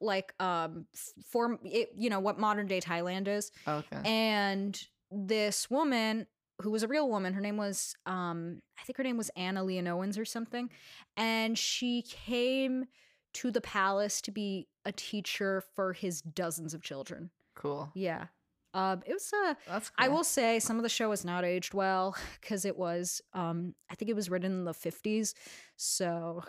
[0.00, 0.86] like um
[1.28, 4.00] form it, you know what modern day Thailand is, Okay.
[4.04, 4.80] and
[5.12, 6.26] this woman
[6.60, 9.62] who was a real woman, her name was um I think her name was Anna
[9.62, 10.70] Leonowens or something,
[11.16, 12.86] and she came
[13.34, 17.30] to the palace to be a teacher for his dozens of children.
[17.54, 17.90] cool.
[17.94, 18.26] Yeah.
[18.74, 20.04] Um, it was uh That's cool.
[20.04, 23.74] I will say some of the show has not aged well because it was um
[23.90, 25.34] I think it was written in the 50s.
[25.76, 26.42] So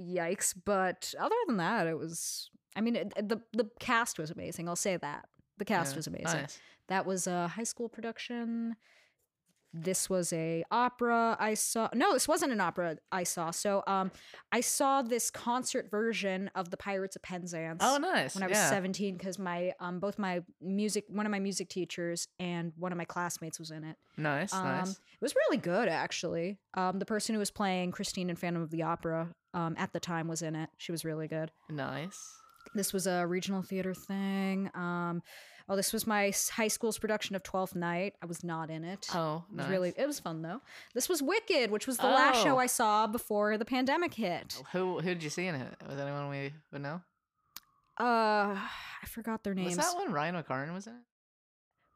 [0.00, 4.68] yikes, but other than that it was I mean it, the the cast was amazing.
[4.68, 5.26] I'll say that.
[5.58, 6.40] The cast Yeah, was amazing.
[6.40, 6.58] Nice.
[6.88, 8.76] That was a high school production.
[9.72, 11.88] This was a opera I saw.
[11.94, 13.52] No, this wasn't an opera I saw.
[13.52, 14.10] So um
[14.50, 18.34] I saw this concert version of The Pirates of Penzance Oh, nice.
[18.34, 18.68] when I was yeah.
[18.68, 22.98] 17 because my um both my music one of my music teachers and one of
[22.98, 23.96] my classmates was in it.
[24.16, 24.52] Nice.
[24.52, 24.90] Um nice.
[24.90, 26.58] it was really good actually.
[26.74, 30.00] Um the person who was playing Christine in Phantom of the Opera um at the
[30.00, 30.68] time was in it.
[30.78, 31.52] She was really good.
[31.68, 32.18] Nice.
[32.74, 34.68] This was a regional theater thing.
[34.74, 35.22] Um
[35.70, 38.14] Oh, this was my high school's production of Twelfth Night.
[38.20, 39.06] I was not in it.
[39.14, 40.60] Oh, It was really it was fun though.
[40.94, 42.58] This was Wicked, which was the last show Oh.
[42.58, 44.60] I saw before the pandemic hit.
[44.72, 45.74] Who who did you see in it?
[45.88, 47.00] Was anyone we would know?
[47.98, 49.76] Uh, I forgot their names.
[49.76, 50.98] Was that when Ryan McCartan was in it?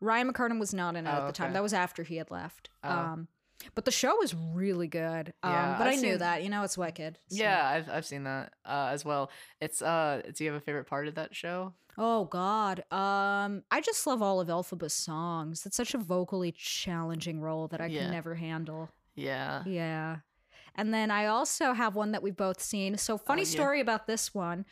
[0.00, 1.52] Ryan McCartan was not in it Oh, at the time.
[1.54, 2.70] That was after he had left.
[2.84, 2.90] Oh.
[2.90, 3.28] Um,
[3.74, 5.32] but the show was really good.
[5.42, 6.42] Um, Yeah, but I've I knew seen- that.
[6.42, 7.18] You know, it's Wicked.
[7.28, 9.30] so- Yeah, I've I've seen that uh, as well.
[9.60, 11.72] It's uh, do you have a favorite part of that show?
[11.96, 12.80] Oh God.
[12.90, 15.64] Um, I just love all of Elphaba's songs.
[15.64, 18.02] It's such a vocally challenging role that I Yeah.
[18.02, 18.90] can never handle.
[19.14, 19.62] Yeah.
[19.64, 20.16] Yeah.
[20.74, 22.96] And then I also have one that we've both seen.
[22.98, 23.48] So funny yeah.
[23.48, 24.64] story about this one.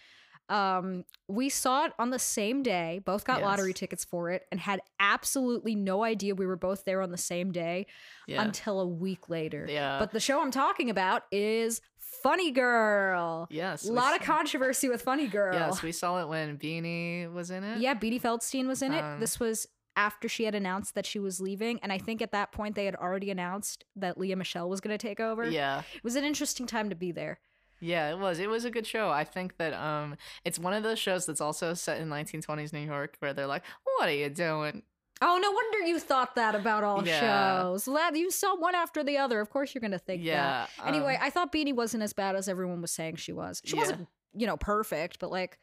[0.48, 4.60] Um, we saw it on the same day, both got lottery tickets for it, and
[4.60, 7.86] had absolutely no idea we were both there on the same day
[8.26, 8.42] Yeah.
[8.42, 9.66] until a week later.
[9.68, 9.98] Yeah.
[9.98, 11.80] But the show I'm talking about is
[12.22, 13.46] Funny Girl.
[13.50, 13.88] yes.
[13.88, 15.54] A lot of controversy with Funny Girl.
[15.54, 17.78] Yes, we saw it when Beanie was in it.
[17.80, 19.02] Yeah, Beanie Feldstein was in it.
[19.02, 21.78] Um, this was after she had announced that she was leaving.
[21.82, 24.96] And I think at that point they had already announced that Lea Michele was going
[24.96, 25.48] to take over.
[25.48, 25.82] Yeah.
[25.94, 27.40] It was an interesting time to be there.
[27.82, 28.38] Yeah, it was.
[28.38, 29.10] It was a good show.
[29.10, 32.80] I think that um it's one of those shows that's also set in 1920s New
[32.86, 34.82] York where they're like, "What are you doing?"
[35.24, 37.20] Oh, no wonder you thought that about all Yeah.
[37.60, 37.86] shows.
[37.86, 39.40] Lad, you saw one after the other.
[39.40, 40.26] Of course you're going to think that.
[40.26, 40.66] yeah.
[40.84, 43.62] Anyway, um, I thought Beanie wasn't as bad as everyone was saying she was.
[43.64, 43.82] She Yeah.
[43.82, 45.58] wasn't, you know, perfect, but like,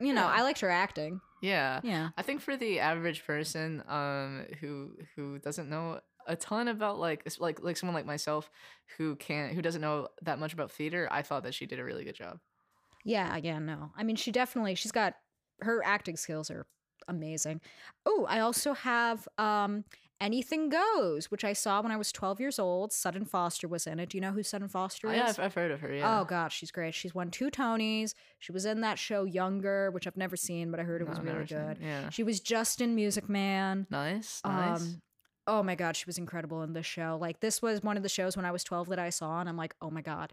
[0.00, 0.26] you know, Yeah.
[0.38, 1.20] I liked her acting.
[1.40, 1.80] yeah.
[1.82, 2.10] Yeah.
[2.18, 7.26] I think for the average person um who who doesn't know a ton about like
[7.40, 8.48] like like someone like myself
[8.96, 11.84] who can't who doesn't know that much about theater, I thought that she did a
[11.84, 12.38] really good job.
[13.04, 13.90] Yeah, yeah, no.
[13.96, 15.14] I mean, she definitely she's got
[15.60, 16.66] her acting skills are
[17.08, 17.60] amazing.
[18.06, 19.84] Oh, I also have um
[20.20, 22.92] Anything Goes, which I saw when I was 12 years old.
[22.92, 24.08] Sutton Foster was in it.
[24.08, 25.16] Do you know who Sutton Foster Oh, is?
[25.16, 25.94] yeah, I've, I've heard of her.
[25.94, 26.20] Yeah.
[26.20, 26.92] Oh God, she's great.
[26.92, 28.14] She's won two Tonys.
[28.40, 31.10] She was in that show Younger, which I've never seen, but I heard it No,
[31.10, 31.78] was really never seen good.
[31.80, 32.10] Yeah.
[32.10, 33.86] She was just in Music Man.
[33.90, 34.40] Nice.
[34.44, 34.80] Nice.
[34.80, 35.02] Um,
[35.48, 37.18] oh my god, she was incredible in this show.
[37.20, 39.48] Like this was one of the shows when I was 12 that I saw, and
[39.48, 40.32] I'm like, oh my god.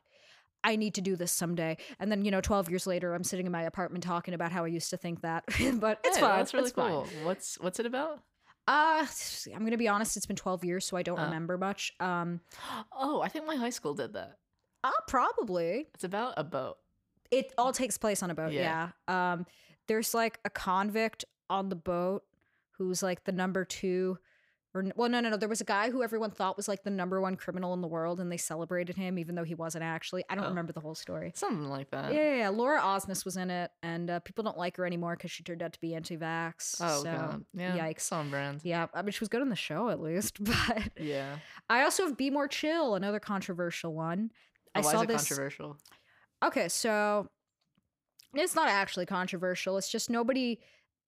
[0.63, 1.77] I need to do this someday.
[1.99, 4.63] And then, you know, 12 years later, I'm sitting in my apartment talking about how
[4.63, 5.43] I used to think that.
[5.75, 6.37] but it's Hey, fine.
[6.39, 6.89] That's really it's fine.
[6.91, 7.07] cool.
[7.23, 8.21] What's what's it about?
[8.67, 9.05] Uh,
[9.53, 11.23] I'm going to be honest, it's been 12 years, so I don't Oh.
[11.25, 11.93] remember much.
[11.99, 12.39] Um,
[12.91, 14.39] Oh, I think my high school did that.
[14.83, 15.85] uh, probably.
[15.93, 16.77] It's about a boat.
[17.29, 18.89] It all takes place on a boat, yeah.
[19.07, 19.33] Yeah.
[19.33, 19.45] Um,
[19.87, 22.23] there's like a convict on the boat
[22.79, 24.17] who's like the number two,
[24.75, 25.37] or well, no, no, no.
[25.37, 27.87] There was a guy who everyone thought was like the number one criminal in the
[27.87, 30.23] world, and they celebrated him even though he wasn't actually.
[30.29, 30.49] I don't Oh.
[30.49, 31.31] remember the whole story.
[31.35, 32.13] Something like that.
[32.13, 32.49] Yeah, yeah, yeah.
[32.49, 35.63] Laura Osnes was in it, and uh, people don't like her anymore because she turned
[35.63, 36.75] out to be anti-vax.
[36.81, 37.45] Oh so, god.
[37.53, 37.77] Yeah.
[37.77, 38.11] yikes.
[38.11, 38.61] On brand.
[38.63, 40.37] Yeah, I mean, she was good in the show at least.
[40.43, 41.37] But Yeah.
[41.69, 44.31] I also have Be More Chill, another controversial one.
[44.75, 45.27] I Oh, why saw is it this.
[45.27, 45.77] controversial?
[46.43, 47.29] Okay, so
[48.33, 49.77] it's not actually controversial.
[49.77, 50.59] It's just nobody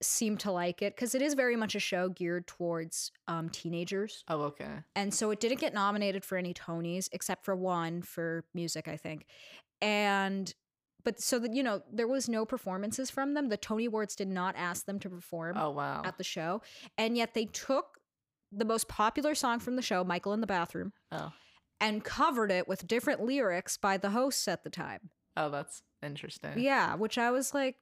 [0.01, 4.23] seemed to like it because it is very much a show geared towards um, teenagers.
[4.27, 4.83] Oh, okay.
[4.95, 8.97] And so it didn't get nominated for any Tonys except for one for music, I
[8.97, 9.25] think.
[9.81, 10.53] And
[11.03, 13.49] but so that you know, there was no performances from them.
[13.49, 16.01] The Tony Awards did not ask them to perform Oh wow.
[16.03, 16.61] at the show,
[16.97, 17.99] and yet they took
[18.51, 21.31] the most popular song from the show, Michael in the Bathroom, Oh.
[21.81, 25.09] and covered it with different lyrics by the hosts at the time.
[25.35, 26.53] Oh, that's interesting.
[26.57, 27.75] Yeah, which I was like,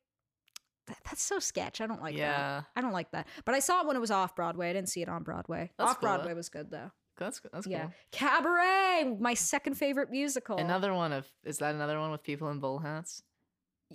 [0.88, 1.82] that, that's so sketch.
[1.82, 2.20] I don't like that.
[2.20, 2.62] yeah.
[2.76, 3.28] I don't like that.
[3.46, 4.70] But I saw it when it was off Broadway.
[4.70, 5.72] I didn't see it on Broadway.
[5.78, 6.10] That's off cool.
[6.10, 6.92] Broadway was good though.
[7.18, 7.84] That's that's Yeah.
[7.84, 7.94] cool.
[8.12, 10.58] Cabaret, my second favorite musical.
[10.58, 13.24] Another one of is that another one with people in bull hats?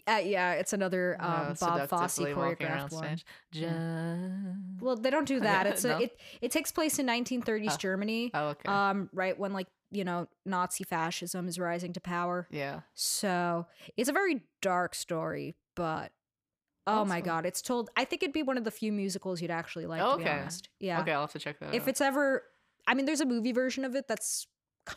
[0.07, 3.21] Uh, yeah, it's another um, Uh, Bob Fosse seductively walking around choreographed
[3.55, 4.79] one.
[4.81, 5.67] Well, they don't do that.
[5.67, 5.97] It's no.
[5.99, 7.77] a, it it takes place in 1930s Oh.
[7.77, 8.31] Germany.
[8.33, 8.69] Oh, okay.
[8.69, 12.47] Um, right when like you know Nazi fascism is rising to power.
[12.51, 12.81] yeah.
[12.95, 16.13] So it's a very dark story, but
[16.99, 17.91] oh my god, it's told.
[17.97, 20.03] I think it'd be one of the few musicals you'd actually like.
[20.03, 20.39] Oh, to be okay.
[20.39, 20.69] honest.
[20.79, 21.01] Yeah.
[21.01, 21.89] Okay, I'll have to check that If out.
[21.89, 22.43] it's ever,
[22.87, 24.47] I mean, there's a movie version of it that's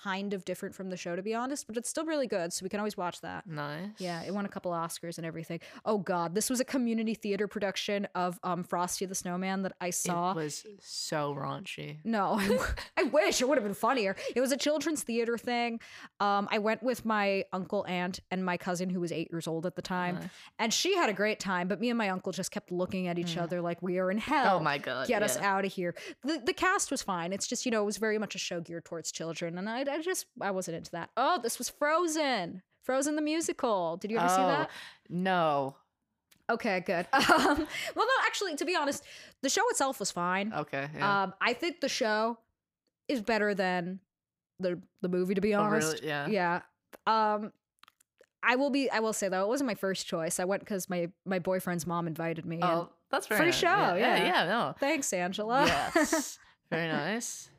[0.01, 2.51] kind of different from the show, to be honest, but it's still really good.
[2.51, 3.45] So we can always watch that.
[3.47, 3.89] nice.
[3.99, 5.59] Yeah, it won a couple Oscars and everything.
[5.85, 9.91] Oh God, this was a community theater production of um, Frosty the Snowman that I
[9.91, 10.31] saw.
[10.31, 11.97] It was so raunchy.
[12.03, 12.39] No,
[12.97, 14.15] I wish it would have been funnier.
[14.35, 15.79] It was a children's theater thing.
[16.19, 19.65] Um, I went with my uncle, aunt, and my cousin who was eight years old
[19.65, 20.29] at the time, Nice.
[20.59, 21.67] and she had a great time.
[21.67, 23.41] But me and my uncle just kept looking at each Mm.
[23.43, 24.57] other like we are in hell.
[24.57, 25.07] Oh my god.
[25.07, 25.95] Get us out of here.
[26.23, 27.33] The the cast was fine.
[27.33, 29.82] It's just you know it was very much a show geared towards children, and I,
[29.89, 31.09] I just I wasn't into that.
[31.17, 32.61] Oh, this was Frozen.
[32.83, 33.97] Frozen the musical.
[33.97, 34.69] Did you ever see Oh, that?
[35.09, 35.75] No.
[36.49, 37.07] Okay, good.
[37.13, 39.03] Um, well, no, actually, to be honest,
[39.41, 40.51] the show itself was fine.
[40.53, 40.87] Okay.
[40.95, 41.23] Yeah.
[41.23, 42.37] Um, I think the show
[43.07, 43.99] is better than
[44.59, 45.33] the the movie.
[45.35, 46.07] To be Oh, honest, really?
[46.07, 46.27] Yeah.
[46.27, 46.61] yeah.
[47.07, 47.51] Um,
[48.43, 48.89] I will be.
[48.91, 50.37] I will say though, it wasn't my first choice.
[50.39, 52.55] I went because my my boyfriend's mom invited me.
[52.57, 53.55] and Oh, That's very Free nice.
[53.55, 54.25] show, Yeah, yeah, yeah.
[54.25, 54.75] yeah, no.
[54.79, 55.65] Thanks, Angela.
[55.65, 56.37] Yes.
[56.69, 57.49] very nice.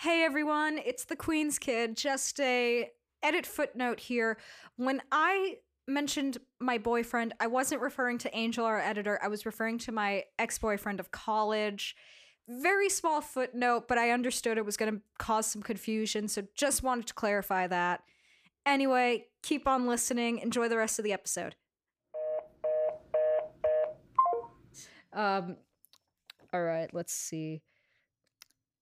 [0.00, 1.96] Hey everyone, it's the Queen's Kid.
[1.96, 2.90] Just a
[3.22, 4.36] edit footnote here.
[4.76, 5.56] When I
[5.88, 9.18] mentioned my boyfriend, I wasn't referring to Angel, our editor.
[9.22, 11.96] I was referring to my ex-boyfriend of college.
[12.46, 16.82] Very small footnote, but I understood it was going to cause some confusion, so just
[16.82, 18.02] wanted to clarify that.
[18.66, 20.40] Anyway, keep on listening.
[20.40, 21.56] Enjoy the rest of the episode.
[25.14, 25.56] Um
[26.52, 27.62] all right, let's see.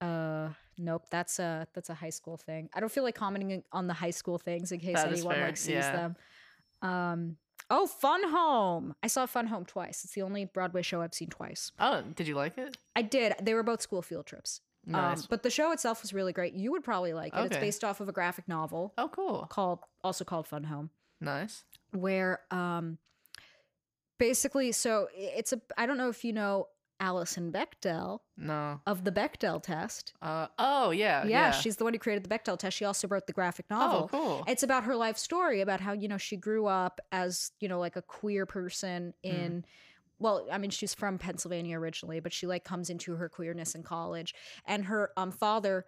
[0.00, 0.48] Uh
[0.78, 2.68] nope, that's a that's a high school thing.
[2.74, 5.56] I don't feel like commenting on the high school things in case That anyone like
[5.56, 5.92] sees yeah.
[5.92, 6.16] them.
[6.82, 7.36] Um
[7.70, 8.94] oh, Fun Home.
[9.02, 10.04] I saw Fun Home twice.
[10.04, 11.72] It's the only Broadway show I've seen twice.
[11.78, 12.76] Oh, did you like it?
[12.94, 13.34] I did.
[13.40, 14.60] They were both school field trips.
[14.86, 15.20] Nice.
[15.20, 16.54] Um, but the show itself was really great.
[16.54, 17.46] You would probably like it.
[17.46, 19.46] It's based off of a graphic novel oh, cool.
[19.48, 21.64] called also called Fun Home Nice.
[21.92, 22.98] where um
[24.18, 26.68] basically so it's a I don't know if you know
[27.04, 28.80] Alison Bechdel No.
[28.86, 30.14] of the Bechdel test.
[30.22, 30.46] Uh.
[30.58, 31.24] Oh, yeah.
[31.26, 32.76] yeah, she's the one who created the Bechdel test.
[32.78, 34.08] She also wrote the graphic Oh, novel.
[34.08, 34.44] cool.
[34.48, 37.78] It's about her life story, about how, you know, she grew up as, you know,
[37.78, 39.30] like a queer person Mm.
[39.34, 39.64] in
[40.20, 43.82] well, I mean, she's from Pennsylvania originally, but she like comes into her queerness in
[43.82, 44.32] college.
[44.64, 45.84] And her um father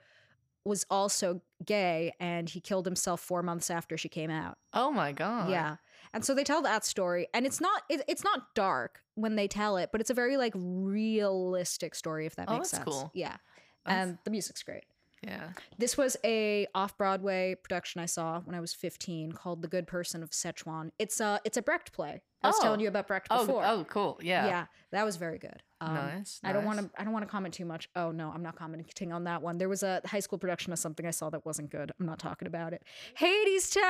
[0.64, 4.58] was also gay and he killed himself four months after she came out.
[4.72, 5.48] Oh my god.
[5.48, 5.76] Yeah.
[6.12, 9.48] And so they tell that story and it's not it, it's not dark when they
[9.48, 12.96] tell it, but it's a very like realistic story if that Oh, makes that's sense.
[12.96, 13.10] cool.
[13.14, 13.36] Yeah.
[13.84, 14.84] And the music's great.
[15.22, 15.48] Yeah.
[15.78, 20.22] This was a off-Broadway production I saw when I was 15 called The Good Person
[20.22, 20.90] of Szechuan.
[20.98, 22.22] It's a it's a Brecht play.
[22.42, 22.62] I was Oh.
[22.62, 23.44] telling you about Brecht Oh.
[23.46, 23.64] before.
[23.64, 24.20] Oh, cool.
[24.22, 24.46] Yeah.
[24.46, 25.62] yeah, that was very good.
[25.80, 26.38] Um, nice.
[26.44, 26.90] I don't want to.
[26.98, 27.88] I don't want to comment too much.
[27.96, 29.58] Oh no, I'm not commenting on that one.
[29.58, 31.92] There was a high school production of something I saw that wasn't good.
[31.98, 32.82] I'm not talking about it.
[33.18, 33.82] Hadestown.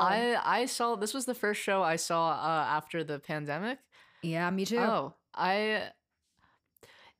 [0.00, 3.78] I I saw this was the first show I saw uh, after the pandemic.
[4.22, 4.78] yeah, me too.
[4.78, 5.90] Oh, I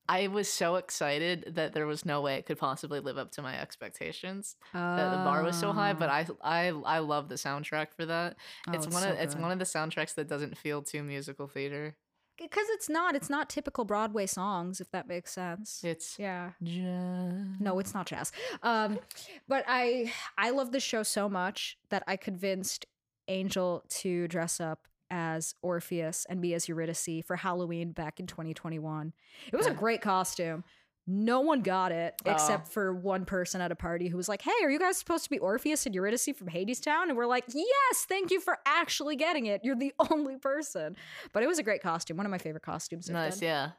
[0.08, 3.42] I was so excited that there was no way it could possibly live up to
[3.42, 4.56] my expectations.
[4.72, 8.36] That the bar was so high, but I I I love the soundtrack for that.
[8.66, 11.96] Oh, it's one of it's one of the soundtracks that doesn't feel too musical theater.
[12.38, 13.14] because it's not.
[13.16, 15.82] It's not typical Broadway songs, if that makes sense.
[15.84, 16.52] It's yeah.
[16.62, 18.32] just No, it's not jazz.
[18.62, 18.98] Um,
[19.46, 22.86] but I I love this show so much that I convinced
[23.28, 29.12] Angel to dress up as Orpheus and me as Eurydice for Halloween back in 2021.
[29.52, 30.64] It was a great costume.
[31.10, 32.30] No one got it Oh.
[32.32, 35.24] except for one person at a party who was like, "Hey, are you guys supposed
[35.24, 39.16] to be Orpheus and Eurydice from Hadestown?" And we're like, "Yes, thank you for actually
[39.16, 39.62] getting it.
[39.64, 40.96] You're the only person."
[41.32, 42.18] But it was a great costume.
[42.18, 43.08] One of my favorite costumes.
[43.08, 43.40] nice.
[43.40, 43.70] Yeah.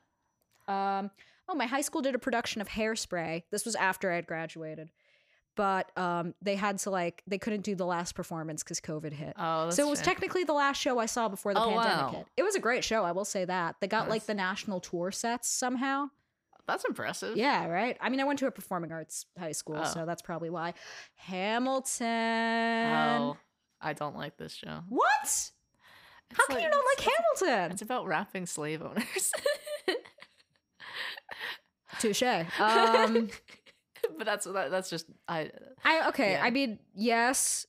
[0.67, 1.11] Um,
[1.47, 3.43] oh, my high school did a production of Hairspray.
[3.51, 4.89] This was after I had graduated,
[5.59, 9.33] but um, they had to like they couldn't do the last performance because COVID hit.
[9.37, 11.97] Oh, that's so it was technically the last show I saw before the Oh, pandemic
[11.97, 12.09] wow.
[12.11, 12.27] hit.
[12.37, 13.75] It was a great show, I will say that.
[13.81, 16.11] They got like the national tour sets somehow.
[16.65, 17.35] That's impressive.
[17.35, 17.97] Yeah, right.
[17.99, 19.83] I mean, I went to a performing arts high school, Oh.
[19.83, 20.75] so that's probably why.
[21.15, 22.07] Hamilton.
[22.07, 23.35] Oh,
[23.81, 24.79] I don't like this show.
[24.87, 25.09] What?
[25.23, 25.51] It's
[26.35, 27.71] How can you not like it's- Hamilton?
[27.73, 29.33] It's about rapping slave owners.
[31.99, 32.23] Touche.
[32.59, 33.29] Um,
[34.17, 35.51] but that's that, that's just I
[35.83, 36.33] I okay.
[36.33, 36.43] Yeah.
[36.43, 37.65] I mean, yes,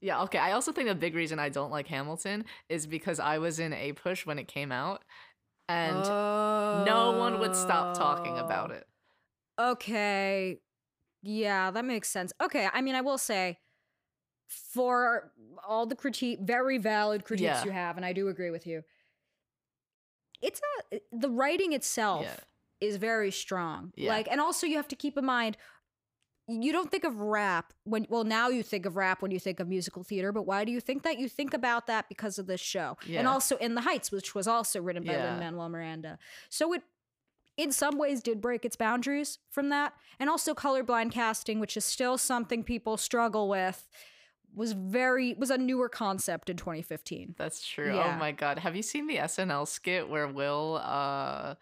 [0.00, 0.38] yeah okay.
[0.38, 3.72] I also think a big reason I don't like Hamilton is because I was in
[3.72, 5.04] a push when it came out,
[5.68, 6.02] and
[6.86, 8.74] no one would stop talking about Oh.
[8.74, 8.86] it.
[9.58, 10.60] Okay.
[11.22, 12.32] Yeah, that makes sense.
[12.42, 13.58] Okay, I mean, I will say
[14.48, 15.30] for
[15.66, 17.64] all the critique, very valid critiques Yeah.
[17.64, 18.82] you have, and I do agree with you.
[20.40, 20.60] It's
[20.92, 22.36] a the writing itself Yeah.
[22.82, 23.92] Is very strong.
[23.96, 24.10] Yeah.
[24.10, 25.56] Like, and also you have to keep in mind
[26.48, 29.60] you don't think of rap when well now you think of rap when you think
[29.60, 32.48] of musical theater but why do you think that you think about that because of
[32.48, 33.20] this show yeah.
[33.20, 35.30] and also in the heights which was also written by Yeah.
[35.30, 36.18] lin manuel miranda
[36.48, 36.82] so it
[37.56, 41.84] in some ways did break its boundaries from that and also colorblind casting which is
[41.84, 43.88] still something people struggle with
[44.54, 47.94] was very was a newer concept in 2015 That's true.
[47.94, 48.14] Yeah.
[48.14, 48.58] Oh my god.
[48.58, 51.54] Have you seen the SNL skit where Will uh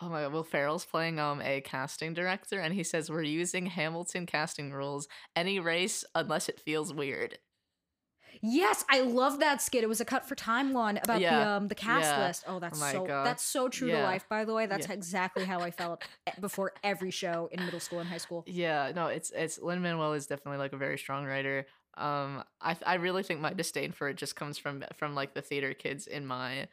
[0.00, 3.66] Oh my god, Will Ferrell's playing um a casting director and he says we're using
[3.66, 7.38] Hamilton casting rules, any race unless it feels weird.
[8.42, 11.68] yes i love that skit it was a cut for time one about the um
[11.68, 12.26] the cast Yeah.
[12.26, 13.24] list oh that's my so God.
[13.24, 14.92] that's so true to life by the way that's Yeah.
[14.94, 16.02] exactly how i felt
[16.40, 20.12] before every show in middle school and high school Yeah, no, it's it's Lin Manuel
[20.12, 21.66] is definitely like a very strong writer.
[21.96, 25.42] Um, I I really think my disdain for it just comes from from like the
[25.42, 26.68] theater kids in my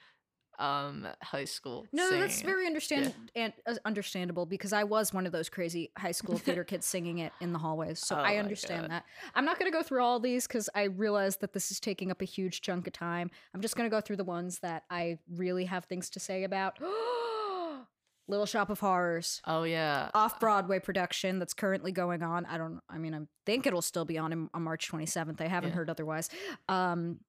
[0.59, 1.85] um high school.
[1.91, 2.45] No, that's singing it.
[2.53, 6.63] very understand and uh, understandable because I was one of those crazy high school theater
[6.71, 7.99] kids singing it in the hallways.
[7.99, 9.03] So Oh I understand that.
[9.33, 12.11] I'm not going to go through all these because I realize that this is taking
[12.11, 13.29] up a huge chunk of time.
[13.53, 16.43] I'm just going to go through the ones that I really have things to say
[16.43, 16.77] about.
[18.27, 20.09] Little Shop of Horrors, Oh yeah.
[20.15, 22.47] off Broadway production that's currently going on.
[22.47, 22.79] I don't.
[22.89, 25.39] I mean, I think it'll still be on in, on March 27th.
[25.41, 25.75] I haven't Yeah.
[25.75, 26.29] heard otherwise.
[26.67, 27.19] Um,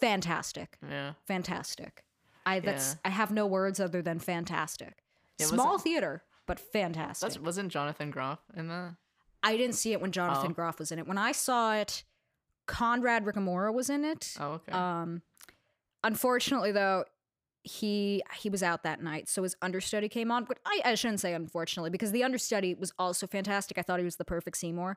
[0.00, 1.12] fantastic Yeah.
[1.26, 2.02] fantastic.
[2.46, 2.98] I that's Yeah.
[3.06, 5.02] I have no words other than fantastic.
[5.40, 7.28] Small theater, but fantastic.
[7.28, 8.94] That's wasn't Jonathan Groff in that?
[9.42, 10.54] I didn't see it when Jonathan Oh.
[10.54, 11.06] Groff was in it.
[11.06, 12.04] When I saw it,
[12.66, 14.34] Conrad Ricamora was in it.
[14.38, 14.72] Oh okay.
[14.72, 15.22] Um,
[16.02, 17.04] unfortunately, though,
[17.62, 20.44] he he was out that night, so his understudy came on.
[20.44, 23.78] But I, I shouldn't say unfortunately because the understudy was also fantastic.
[23.78, 24.96] I thought he was the perfect Seymour.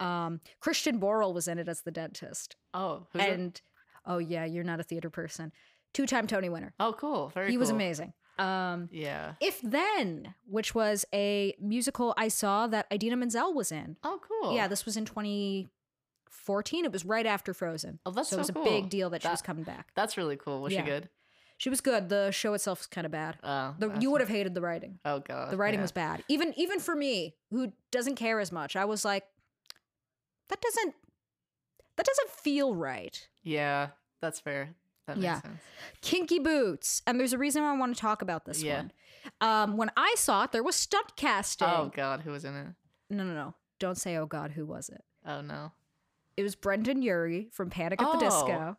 [0.00, 3.20] Um, Christian Borle was in it as the dentist, oh, it?
[3.20, 3.60] and
[4.06, 5.52] oh yeah, you're not a theater person.
[5.92, 6.74] Two time Tony winner.
[6.80, 7.28] Oh cool.
[7.28, 8.12] Very he was amazing.
[8.38, 9.34] Um, Yeah.
[9.40, 13.96] if Then, which was a musical I saw that Idina Menzel was in.
[14.02, 14.54] Oh cool.
[14.54, 16.84] Yeah, this was in 2014.
[16.84, 17.98] It was right after Frozen.
[18.06, 19.90] Oh, that's so it was so a big deal that she was coming back.
[19.94, 20.62] That's really cool.
[20.62, 20.84] Was Yeah.
[20.84, 21.08] she good?
[21.58, 22.08] She was good.
[22.08, 23.36] The show itself was kind of bad.
[23.44, 23.74] Oh.
[23.78, 24.98] The, you would have hated the writing.
[25.04, 25.52] Oh god.
[25.52, 25.84] The writing yeah.
[25.84, 26.24] was bad.
[26.28, 29.24] Even even for me, who doesn't care as much, I was like,
[30.48, 30.94] that doesn't
[31.96, 33.28] that doesn't feel right.
[33.42, 33.88] Yeah,
[34.20, 34.74] that's fair.
[35.06, 35.40] That makes Yeah.
[35.40, 35.60] sense.
[36.00, 38.76] Kinky Boots, and there's a reason why I want to talk about this Yeah.
[38.78, 38.92] one.
[39.40, 41.68] Um, when I saw it, there was stunt casting.
[41.68, 42.68] Oh god, who was in it?
[43.10, 43.54] No, no, no.
[43.78, 45.04] Don't say, oh God, who was it?
[45.26, 45.72] Oh no.
[46.36, 48.20] It was Brendon Urie from Panic at the Oh.
[48.20, 48.76] Disco.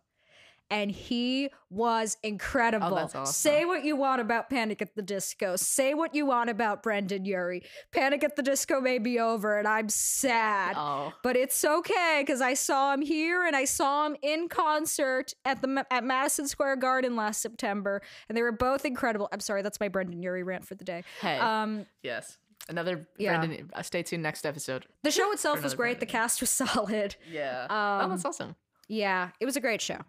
[0.73, 2.97] And he was incredible.
[2.97, 3.27] Oh, awesome.
[3.27, 5.55] Say what you want about Panic at the Disco.
[5.55, 7.61] Say what you want about Brendon Urie.
[7.91, 10.73] Panic at the Disco may be over, and I'm sad.
[10.75, 11.13] Oh.
[11.21, 15.61] But it's okay because I saw him here and I saw him in concert at
[15.61, 19.29] the at Madison Square Garden last September, and they were both incredible.
[19.31, 21.03] I'm sorry, that's my Brendon Urie rant for the day.
[21.21, 21.37] Hey.
[21.37, 22.39] Um, yes.
[22.67, 23.37] Another yeah.
[23.37, 23.69] Brendan.
[23.73, 24.87] Uh, stay tuned next episode.
[25.03, 25.99] the show itself was great.
[25.99, 27.15] The cast was solid.
[27.31, 27.65] Yeah.
[27.69, 28.55] Um, oh, that's awesome.
[28.87, 29.99] Yeah, it was a great show.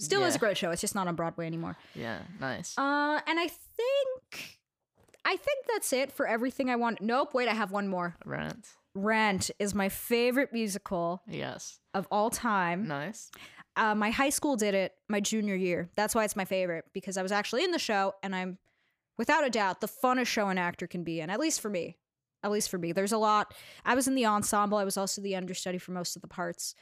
[0.00, 0.70] Still is a great show.
[0.70, 1.76] It's just not on Broadway anymore.
[1.94, 2.20] Yeah.
[2.40, 2.76] Nice.
[2.78, 4.58] Uh, and I think,
[5.24, 7.00] I think that's it for everything I want.
[7.00, 7.34] Nope.
[7.34, 8.16] Wait, I have one more.
[8.24, 8.68] Rent.
[8.94, 11.78] Rent is my favorite musical Yes.
[11.94, 12.88] of all time.
[12.88, 13.30] Nice.
[13.76, 15.90] Uh, my high school did it my junior year.
[15.96, 18.58] That's why it's my favorite because I was actually in the show, and I'm,
[19.16, 21.30] without a doubt, the funnest show an actor can be in.
[21.30, 21.96] At least for me.
[22.42, 22.92] At least for me.
[22.92, 23.54] There's a lot.
[23.84, 24.78] I was in the ensemble.
[24.78, 26.74] I was also the understudy for most of the parts.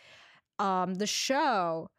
[0.60, 1.90] Um, the show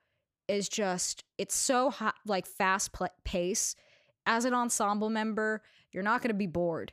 [0.49, 3.75] is just it's so hot, like fast pl- pace.
[4.25, 6.91] As an ensemble member, you're not going to be bored.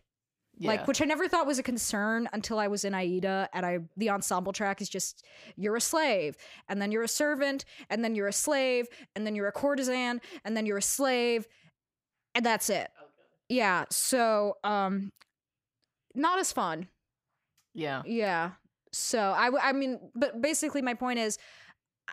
[0.58, 0.70] Yeah.
[0.70, 3.80] Like, which I never thought was a concern until I was in Aida, and I
[3.96, 5.22] the ensemble track is just
[5.56, 6.36] you're a slave,
[6.68, 10.20] and then you're a servant, and then you're a slave, and then you're a courtesan,
[10.44, 11.46] and then you're a slave,
[12.34, 12.88] and that's it.
[13.50, 13.84] Yeah.
[13.90, 15.12] So, um,
[16.14, 16.88] not as fun.
[17.74, 18.02] yeah.
[18.06, 18.52] Yeah.
[18.92, 21.36] So I, I mean, but basically my point is,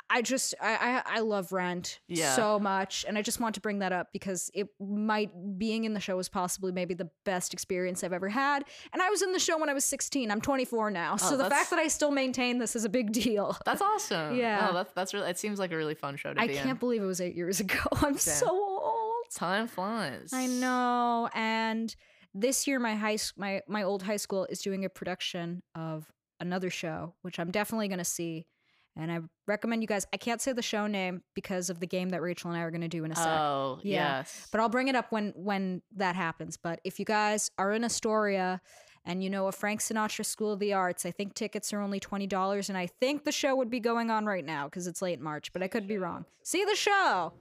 [0.09, 2.35] I just I I, I love Rent Yeah.
[2.35, 5.93] so much, and I just want to bring that up because it might being in
[5.93, 9.31] the show was possibly maybe the best experience I've ever had, and I was in
[9.31, 10.31] the show when I was 16.
[10.31, 12.89] I'm 24 now, oh, so Oh, the fact that I still maintain this is a
[12.89, 13.57] big deal.
[13.65, 14.35] That's awesome.
[14.35, 14.65] Yeah.
[14.67, 15.29] No, that's that's really.
[15.29, 16.75] It seems like a really fun show to I be can't in.
[16.77, 17.79] believe it was eight years ago.
[18.01, 19.25] I'm so old.
[19.33, 20.29] Time flies.
[20.33, 21.29] I know.
[21.33, 21.95] And
[22.33, 26.69] this year, my high my my old high school is doing a production of another
[26.69, 28.47] show, which I'm definitely going to see.
[28.95, 30.05] And I recommend you guys.
[30.13, 32.69] I can't say the show name because of the game that Rachel and I are
[32.69, 33.27] going to do in a sec.
[33.27, 34.17] Oh Yeah.
[34.19, 34.47] yes.
[34.51, 36.57] But I'll bring it up when when that happens.
[36.57, 38.61] But if you guys are in Astoria
[39.05, 41.99] and you know a Frank Sinatra School of the Arts, I think tickets are only
[41.99, 45.01] twenty dollars, and I think the show would be going on right now because it's
[45.01, 45.51] late March.
[45.53, 46.25] But I could be wrong.
[46.43, 47.33] See the show.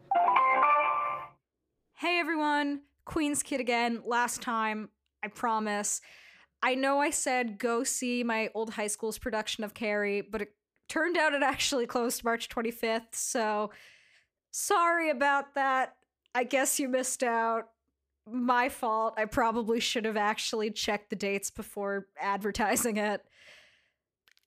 [1.99, 4.03] Hey everyone, Queen's Kid again.
[4.07, 4.89] Last time,
[5.23, 6.01] I promise.
[6.63, 10.49] I know I said go see my old high school's production of Carrie, but it
[10.89, 13.71] turned out it actually closed March 25th, so
[14.51, 15.97] sorry about that.
[16.35, 17.69] I guess you missed out.
[18.31, 19.15] My fault.
[19.17, 23.21] I probably should have actually checked the dates before advertising it.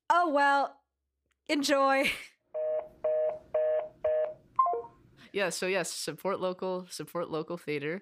[0.10, 0.78] Oh well.
[1.50, 2.10] Enjoy.
[5.34, 8.02] Yeah, so yes, support local, support local theater.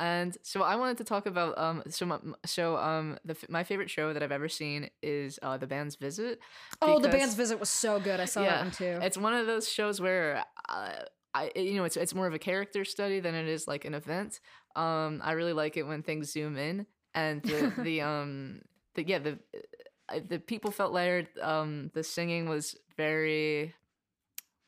[0.00, 3.90] And so I wanted to talk about um so my, so um the my favorite
[3.90, 6.40] show that I've ever seen is uh the band's visit.
[6.80, 8.18] Oh, the band's visit was so good.
[8.18, 8.98] I saw that one too.
[9.02, 10.92] It's one of those shows where uh,
[11.34, 13.94] I you know it's it's more of a character study than it is like an
[13.94, 14.40] event.
[14.74, 18.62] Um I really like it when things zoom in and the the um
[18.94, 19.38] the yeah the
[20.08, 23.74] uh, the people felt layered um the singing was very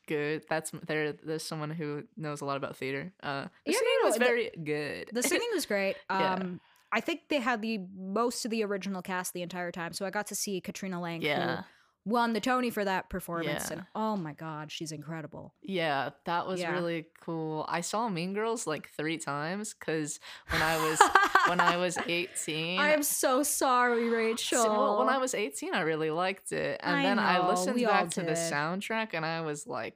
[0.07, 0.43] good.
[0.49, 3.13] That's there there's someone who knows a lot about theater.
[3.21, 5.09] Uh the Yeah, singing no, was the- very good.
[5.13, 5.95] The singing was great.
[6.09, 6.33] Yeah.
[6.35, 10.05] Um, I think they had the most of the original cast the entire time, so
[10.05, 11.55] I got to see Katrina Lenk, Yeah.
[11.57, 11.63] who
[12.05, 13.77] won the Tony for that performance, Yeah.
[13.77, 15.53] and oh my god, she's incredible.
[15.61, 16.71] Yeah, that was Yeah.
[16.73, 17.65] really cool.
[17.69, 21.01] I saw Mean Girls like three times because when I was
[21.47, 24.63] when I was eighteen, I am so sorry, Rachel.
[24.63, 26.79] So, well, when I was 18, I really liked it.
[26.83, 29.95] And I then I listened back to the soundtrack and I was like,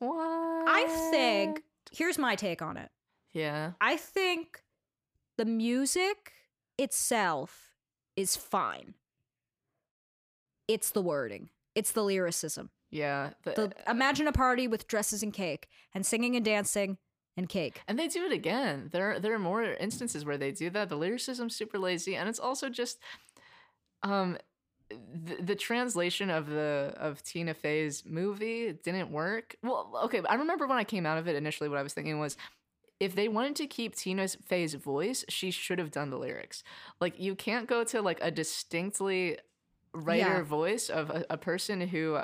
[0.00, 0.68] what?
[0.68, 2.90] I think here's my take on it.
[3.32, 3.72] Yeah.
[3.80, 4.62] I think
[5.38, 6.32] the music
[6.78, 7.72] itself
[8.16, 8.94] is fine.
[10.68, 11.48] It's the wording.
[11.74, 12.70] It's the lyricism.
[12.90, 13.30] Yeah.
[13.44, 16.98] The- The, imagine a party with dresses and cake and singing and dancing
[17.36, 17.80] and cake.
[17.88, 18.88] and they do it again.
[18.92, 20.88] There, there are more instances where they do that.
[20.88, 22.98] The lyricism's super lazy, and it's also just,
[24.02, 24.38] um,
[24.90, 29.54] the, the translation of the of Tina Fey's movie didn't work.
[29.62, 31.68] Well, okay, I remember when I came out of it initially.
[31.68, 32.36] What I was thinking was,
[32.98, 36.64] if they wanted to keep Tina Fey's voice, she should have done the lyrics.
[37.00, 39.38] Like you can't go to like a distinctly
[39.98, 40.42] writer Yeah.
[40.42, 42.18] voice of a, a person who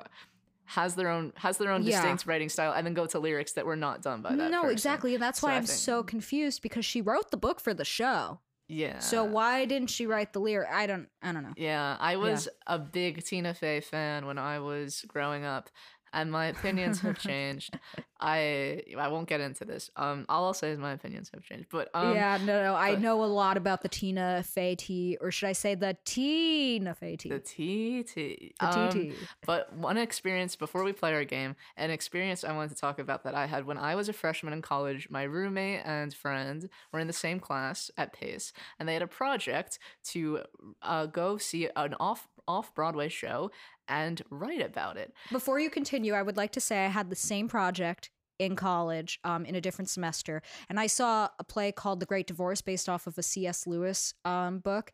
[0.66, 2.00] has their own has their own Yeah.
[2.00, 4.50] distinct writing style, and then go to lyrics that were not done by that.
[4.50, 4.72] No, person.
[4.72, 5.14] exactly.
[5.14, 7.84] And that's So why I'm think- so confused because she wrote the book for the
[7.84, 8.40] show.
[8.66, 8.98] Yeah.
[9.00, 10.70] So why didn't she write the lyric?
[10.72, 11.52] I don't I don't know.
[11.56, 15.68] Yeah, I was a big Tina Fey fan when I was growing up,
[16.14, 17.78] and my opinions have changed.
[18.20, 19.90] I I won't get into this.
[19.96, 21.66] Um, all I'll say is my opinions have changed.
[21.70, 22.74] But um, yeah, no, no.
[22.74, 26.94] I know a lot about the Tina Fey tea, or should I say the Tina
[26.94, 27.28] Fey tea?
[27.28, 28.14] the TT.
[28.60, 29.12] The um.
[29.44, 33.24] But one experience before we play our game, an experience I wanted to talk about
[33.24, 35.10] that I had when I was a freshman in college.
[35.10, 39.08] My roommate and friend were in the same class at Pace, and they had a
[39.08, 40.40] project to
[40.82, 43.50] uh, go see an off off Broadway show
[43.88, 45.12] and write about it.
[45.30, 49.20] Before you continue, I would like to say I had the same project in college
[49.24, 52.88] um, in a different semester, and I saw a play called The Great Divorce based
[52.88, 53.66] off of a C.S.
[53.66, 54.92] Lewis um, book,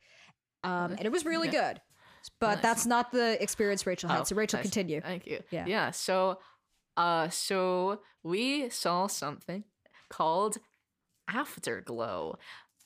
[0.65, 1.73] um, and it was really Yeah.
[1.73, 1.81] good.
[2.39, 2.63] But Nice.
[2.63, 4.21] that's not the experience Rachel had.
[4.21, 4.65] Oh, so Rachel, nice.
[4.65, 5.01] continue.
[5.01, 5.41] Thank you.
[5.51, 5.65] Yeah.
[5.67, 5.91] Yeah.
[5.91, 6.39] So,
[6.99, 9.65] uh, so we saw something
[10.11, 10.59] called
[11.29, 12.39] Afterglow.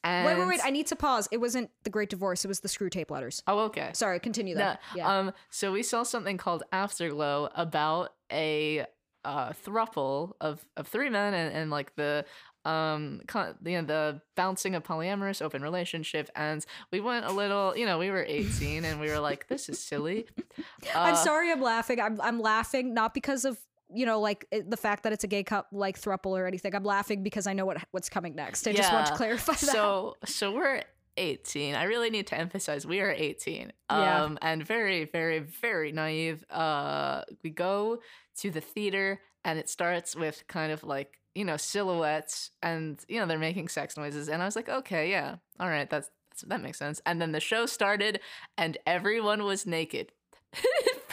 [0.05, 0.61] And Wait, wait, wait!
[0.63, 1.29] I need to pause.
[1.33, 2.45] It wasn't The Great Divorce.
[2.45, 3.43] It was the Screwtape Letters.
[3.47, 3.91] oh, okay.
[3.95, 4.81] Sorry, continue No, that.
[4.95, 5.19] Yeah.
[5.19, 8.87] Um, so we saw something called Afterglow about a
[9.25, 12.27] uh thruple of of three men and, and like the
[12.67, 17.75] um con- you know the bouncing of polyamorous open relationship and we went a little
[17.75, 20.27] you know we were 18 and we were like this is silly
[20.95, 22.01] I'm Uh, sorry, I'm laughing.
[22.01, 23.59] I'm I'm laughing not because of
[23.93, 26.75] you know like it, the fact that it's a gay cup like thruple or anything.
[26.75, 28.67] I'm laughing because I know what what's coming next.
[28.67, 29.59] I just want to clarify that.
[29.59, 30.83] So so we're
[31.17, 31.75] 18.
[31.75, 33.73] I really need to emphasize we are 18.
[33.91, 34.25] Yeah.
[34.25, 36.45] Um and very very very naive.
[36.51, 38.01] Uh we go
[38.39, 43.21] to the theater and it starts with kind of like, you know, silhouettes and you
[43.21, 45.37] know they're making sex noises and I was like, "Okay, yeah.
[45.61, 48.21] All right, that's, that's that makes sense." And then the show started
[48.57, 50.13] and everyone was naked.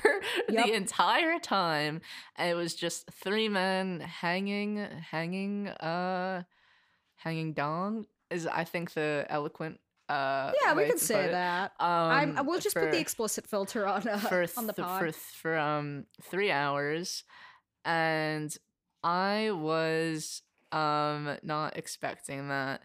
[0.01, 0.65] For Yep.
[0.65, 2.01] the entire time,
[2.35, 4.77] and it was just three men hanging,
[5.11, 6.43] hanging, uh,
[7.15, 9.79] hanging dong is I think the eloquent
[10.09, 11.73] uh yeah, we can say that.
[11.79, 11.87] Um,
[12.37, 14.99] I'm, we'll just put the explicit filter on uh, for on the pod.
[14.99, 17.23] for th- for um three hours,
[17.85, 18.55] and
[19.03, 20.41] I was
[20.71, 22.81] um not expecting that,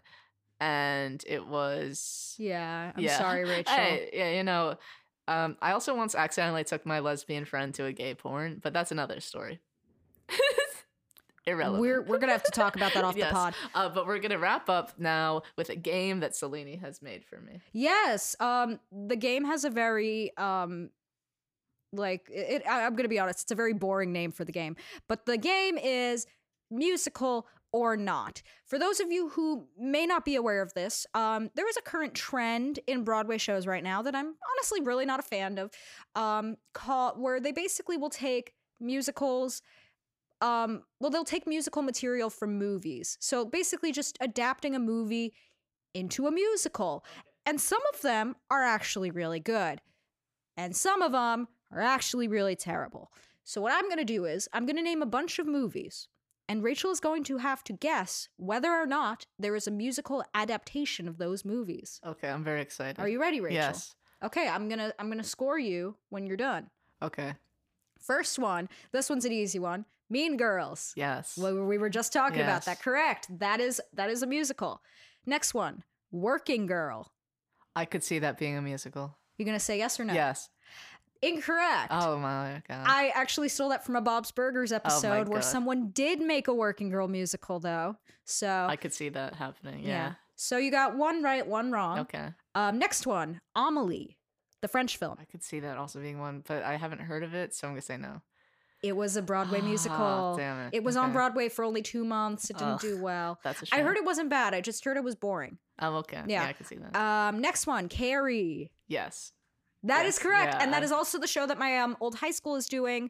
[0.61, 3.17] and it was yeah, I'm yeah.
[3.17, 3.73] sorry, Rachel.
[3.73, 4.77] Hey, yeah, you know,
[5.27, 8.91] um, I also once accidentally took my lesbian friend to a gay porn, but that's
[8.91, 9.59] another story.
[11.45, 11.79] Irrelevant.
[11.81, 13.29] We're we're gonna have to talk about that off Yes.
[13.29, 13.53] the pod.
[13.73, 17.39] Uh, but we're gonna wrap up now with a game that Selene has made for
[17.39, 17.61] me.
[17.71, 20.89] Yes, um, the game has a very um,
[21.93, 22.63] like it.
[22.67, 24.75] I, I'm gonna be honest, it's a very boring name for the game,
[25.07, 26.27] but the game is
[26.69, 28.41] musical or not.
[28.65, 31.81] For those of you who may not be aware of this, um, there is a
[31.81, 35.71] current trend in Broadway shows right now that I'm honestly really not a fan of,
[36.15, 39.61] um, called where they basically will take musicals.
[40.41, 43.17] Um, well, they'll take musical material from movies.
[43.19, 45.33] So basically, just adapting a movie
[45.93, 47.03] into a musical.
[47.45, 49.81] And some of them are actually really good.
[50.57, 53.11] And some of them are actually really terrible.
[53.43, 56.07] So, what I'm going to do is, I'm going to name a bunch of movies.
[56.49, 60.23] And Rachel is going to have to guess whether or not there is a musical
[60.33, 61.99] adaptation of those movies.
[62.05, 62.99] Okay, I'm very excited.
[62.99, 63.55] Are you ready, Rachel?
[63.55, 63.95] Yes.
[64.23, 66.69] Okay, I'm going to I'm going to score you when you're done.
[67.01, 67.33] Okay.
[67.99, 69.85] First one, this one's an easy one.
[70.09, 70.93] Mean Girls.
[70.95, 71.37] Yes.
[71.37, 72.81] Well, we were just talking about that.
[72.81, 73.27] Correct.
[73.39, 74.81] That is that is a musical.
[75.25, 77.11] Next one, Working Girl.
[77.75, 79.17] I could see that being a musical.
[79.37, 80.13] You're gonna say yes or no?
[80.13, 80.49] Yes.
[81.21, 81.87] Incorrect.
[81.91, 82.85] Oh my god.
[82.87, 86.89] I actually stole that from a Bob's Burgers episode where someone did make a working
[86.89, 87.95] girl musical though.
[88.25, 89.79] So I could see that happening.
[89.81, 89.87] yeah.
[89.87, 90.13] Yeah.
[90.35, 91.99] So you got one right, one wrong.
[91.99, 92.27] Okay.
[92.53, 94.17] Um, next one, Amelie,
[94.61, 95.17] the French film.
[95.19, 97.73] I could see that also being one, but I haven't heard of it, so I'm
[97.73, 98.21] gonna say no.
[98.83, 100.35] It was a Broadway Ah, musical.
[100.37, 100.75] damn it.
[100.75, 102.51] It was on Broadway for only two months.
[102.51, 102.81] It didn't Ugh.
[102.81, 103.39] do well.
[103.43, 103.79] That's a shame.
[103.79, 104.53] I heard it wasn't bad.
[104.53, 105.57] I just heard it was boring.
[105.81, 106.21] Oh, okay.
[106.27, 106.43] Yeah.
[106.43, 106.95] Yeah, I could see that.
[106.95, 108.71] Um, next one, Carrie.
[108.87, 109.31] yes.
[109.83, 112.15] That is Yes, correct, yeah, and that is also the show that my um old
[112.15, 113.09] high school is doing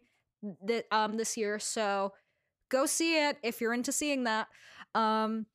[0.68, 1.60] th- um this year.
[1.60, 2.14] So
[2.70, 4.48] go see it if you're into seeing that.
[4.94, 5.46] Um,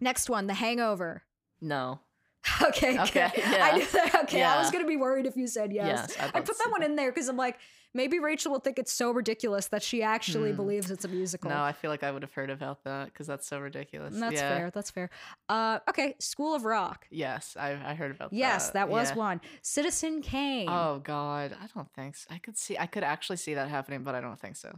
[0.00, 1.22] next one, The Hangover.
[1.60, 2.00] No.
[2.62, 3.44] Okay, Okay, good.
[3.44, 3.76] I yeah.
[3.76, 4.14] knew that.
[4.24, 6.14] Okay, I was gonna be worried if you said yes.
[6.16, 7.58] Yes, I'd I put to that one in there because I'm like,
[7.94, 10.56] maybe Rachel will think it's so ridiculous that she actually Hmm.
[10.56, 11.50] believes it's a musical.
[11.50, 14.14] No, I feel like I would have heard about that because that's so ridiculous.
[14.16, 14.56] That's yeah.
[14.56, 14.70] fair.
[14.70, 15.10] That's fair.
[15.48, 17.06] Uh, okay, School of Rock.
[17.10, 18.36] Yes, I, I heard about that.
[18.36, 18.74] Yes, that.
[18.74, 19.16] that was yeah.
[19.16, 19.40] one.
[19.62, 20.68] Citizen Kane.
[20.68, 22.26] Oh God, I don't think so.
[22.30, 24.76] I could see, I could actually see that happening, but I don't think so.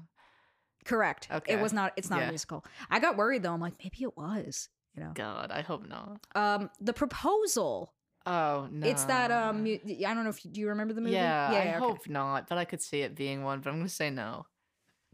[0.85, 1.29] Correct.
[1.31, 1.55] Okay.
[1.55, 1.93] It was not.
[1.97, 2.65] It's not a musical.
[2.91, 3.53] I got worried though.
[3.53, 4.69] I'm like, maybe it was.
[4.97, 5.11] You know.
[5.15, 6.21] God, I hope not.
[6.35, 7.93] Um, The Proposal.
[8.27, 9.65] Oh no, It's that um.
[9.67, 11.13] I don't know if you, do you remember the movie.
[11.15, 11.79] Yeah, yeah I okay.
[11.79, 13.61] hope not, but I could see it being one.
[13.61, 14.47] But I'm gonna say no.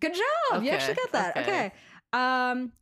[0.00, 0.62] Good job.
[0.62, 1.36] You actually got that.
[1.38, 1.42] Okay.
[1.42, 1.72] okay.
[2.12, 2.72] Um,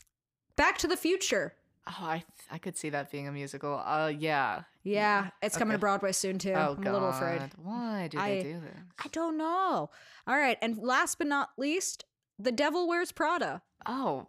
[0.56, 1.54] Back to the Future.
[1.86, 3.82] Oh, I th- I could see that being a musical.
[3.82, 4.62] Uh, yeah.
[4.82, 6.52] Yeah, it's coming to Broadway soon too.
[6.52, 7.40] Oh I'm God, a little afraid.
[7.56, 8.78] Why do I- they do this?
[9.02, 9.90] I don't know.
[10.26, 12.04] All right, and last but not least,
[12.38, 13.62] The Devil Wears Prada.
[13.86, 14.26] Oh,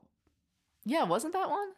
[0.85, 1.69] yeah, wasn't that one?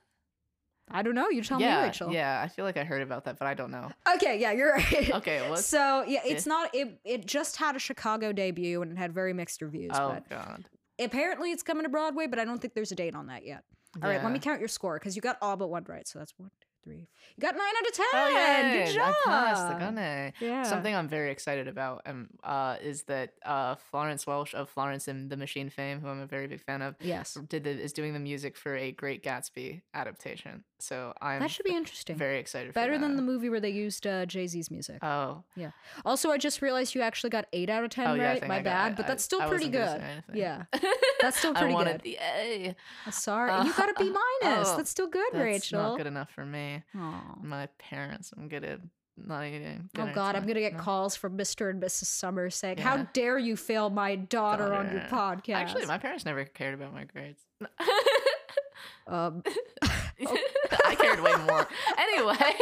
[0.93, 1.29] I don't know.
[1.29, 2.11] You tell yeah, me, Rachel.
[2.11, 2.41] yeah.
[2.43, 3.91] I feel like I heard about that, but I don't know.
[4.15, 5.11] Okay, yeah, you're right.
[5.15, 5.41] Okay.
[5.55, 6.73] So yeah, it's not.
[6.73, 9.91] It it just had a Chicago debut and it had very mixed reviews.
[9.93, 10.65] oh but God.
[10.99, 13.63] apparently it's coming to Broadway, but I don't think there's a date on that yet.
[14.01, 16.07] All right, let me count your score because you got all but one right.
[16.07, 17.07] So that's one, two, three.
[17.35, 18.05] You got nine out of ten.
[18.13, 19.15] Oh yeah, Good job.
[19.25, 20.33] I.
[20.39, 20.63] Yeah.
[20.63, 25.29] Something I'm very excited about um, uh, is that uh, Florence Welch of Florence and
[25.29, 27.37] the Machine fame, who I'm a very big fan of, Yes.
[27.49, 30.63] did the, is doing the music for a Great Gatsby adaptation.
[30.81, 32.15] So I'm That should be interesting.
[32.15, 32.73] very excited.
[32.73, 34.97] Better than the movie where they used uh, Jay Z's music.
[35.03, 35.71] Oh, yeah.
[36.05, 38.47] also, I just realized you actually got eight out of ten oh yeah, right.
[38.47, 40.01] My I bad, I- but I- that's still I pretty good.
[40.33, 40.63] Yeah,
[41.21, 42.13] that's still pretty I wanted good.
[42.13, 42.75] the A.
[43.11, 44.69] Sorry, Uh, you got a B minus.
[44.69, 45.81] oh, that's still good, That's Rachel.
[45.81, 46.83] not good enough for me.
[46.97, 47.35] Aw.
[47.43, 48.79] My parents, I'm good at
[49.17, 49.89] not eating.
[49.99, 50.79] Oh God, I'm gonna get No.
[50.79, 51.69] calls from Mr.
[51.69, 52.05] and Mrs.
[52.05, 56.43] Summers saying, "How dare you fail my daughter, on your podcast?" Actually, my parents never
[56.45, 57.43] cared about my grades.
[59.07, 59.43] um,
[60.85, 61.67] I cared way more.
[61.97, 62.53] Anyway,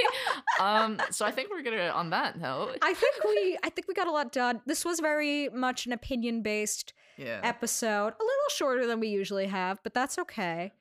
[0.59, 2.77] um, so I think we're gonna on that note.
[2.81, 4.61] I think we, I think we got a lot done.
[4.65, 7.41] This was very much an opinion-based Yeah.
[7.43, 10.71] episode, a little shorter than we usually have, but that's okay.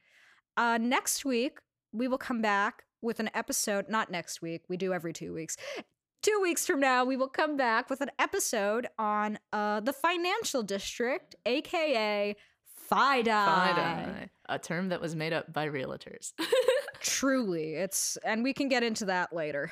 [0.57, 1.59] Uh, next week
[1.93, 3.89] we will come back with an episode.
[3.89, 4.63] Not next week.
[4.69, 5.57] We do every two weeks.
[6.21, 10.65] Two weeks from now, we will come back with an episode on uh, the financial
[10.65, 12.35] district, aka
[12.91, 13.25] FIDI.
[13.31, 16.33] FIDI, a term that was made up by realtors.
[17.01, 19.71] Truly, it's and we can get into that later.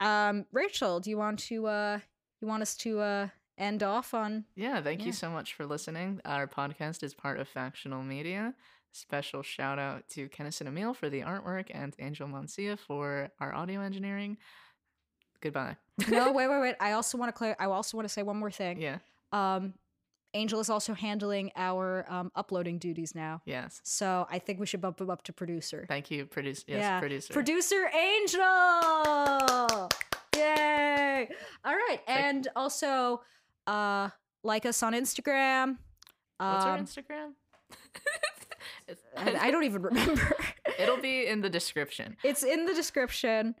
[0.00, 1.98] Um, Rachel, do you want to uh,
[2.40, 4.44] you want us to uh, end off on?
[4.54, 5.06] yeah, thank Yeah.
[5.06, 6.20] you so much for listening.
[6.24, 8.54] Our podcast is part of Factional Media.
[8.92, 13.80] Special shout out to Kennison Emil for the artwork and Angel Mancia for our audio
[13.82, 14.36] engineering.
[15.40, 15.76] Goodbye.
[16.08, 16.74] No, wait, wait, wait.
[16.80, 17.56] I also want to clear.
[17.58, 18.80] I also want to say one more thing.
[18.80, 18.98] Yeah.
[19.32, 19.74] Um,
[20.34, 23.42] Angel is also handling our um, uploading duties now.
[23.46, 23.80] Yes.
[23.84, 25.84] So I think we should bump him up to producer.
[25.88, 26.64] Thank you, produce.
[26.68, 27.00] Yes, Yeah.
[27.00, 27.32] producer.
[27.32, 29.88] Producer Angel!
[30.36, 31.28] Yay!
[31.64, 32.00] All right.
[32.06, 33.22] And also,
[33.66, 34.10] uh,
[34.44, 35.78] like us on Instagram.
[36.38, 37.32] What's our Um, Instagram?
[39.16, 40.36] I, I don't even remember.
[40.78, 42.16] It'll be in the description.
[42.24, 43.54] it's in the description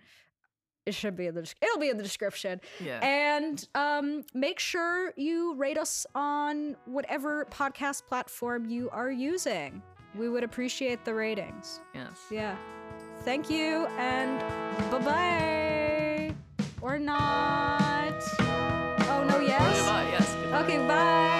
[0.86, 2.60] it should be in the it'll be in the description.
[2.84, 3.00] Yeah.
[3.04, 9.82] And um, make sure you rate us on whatever podcast platform you are using.
[10.16, 11.80] We would appreciate the ratings.
[11.94, 12.18] Yes.
[12.30, 12.56] Yeah.
[13.20, 14.40] Thank you and
[14.90, 16.34] bye bye.
[16.80, 18.14] Or not.
[18.40, 20.36] Oh no, yes.
[20.52, 21.39] Okay, bye.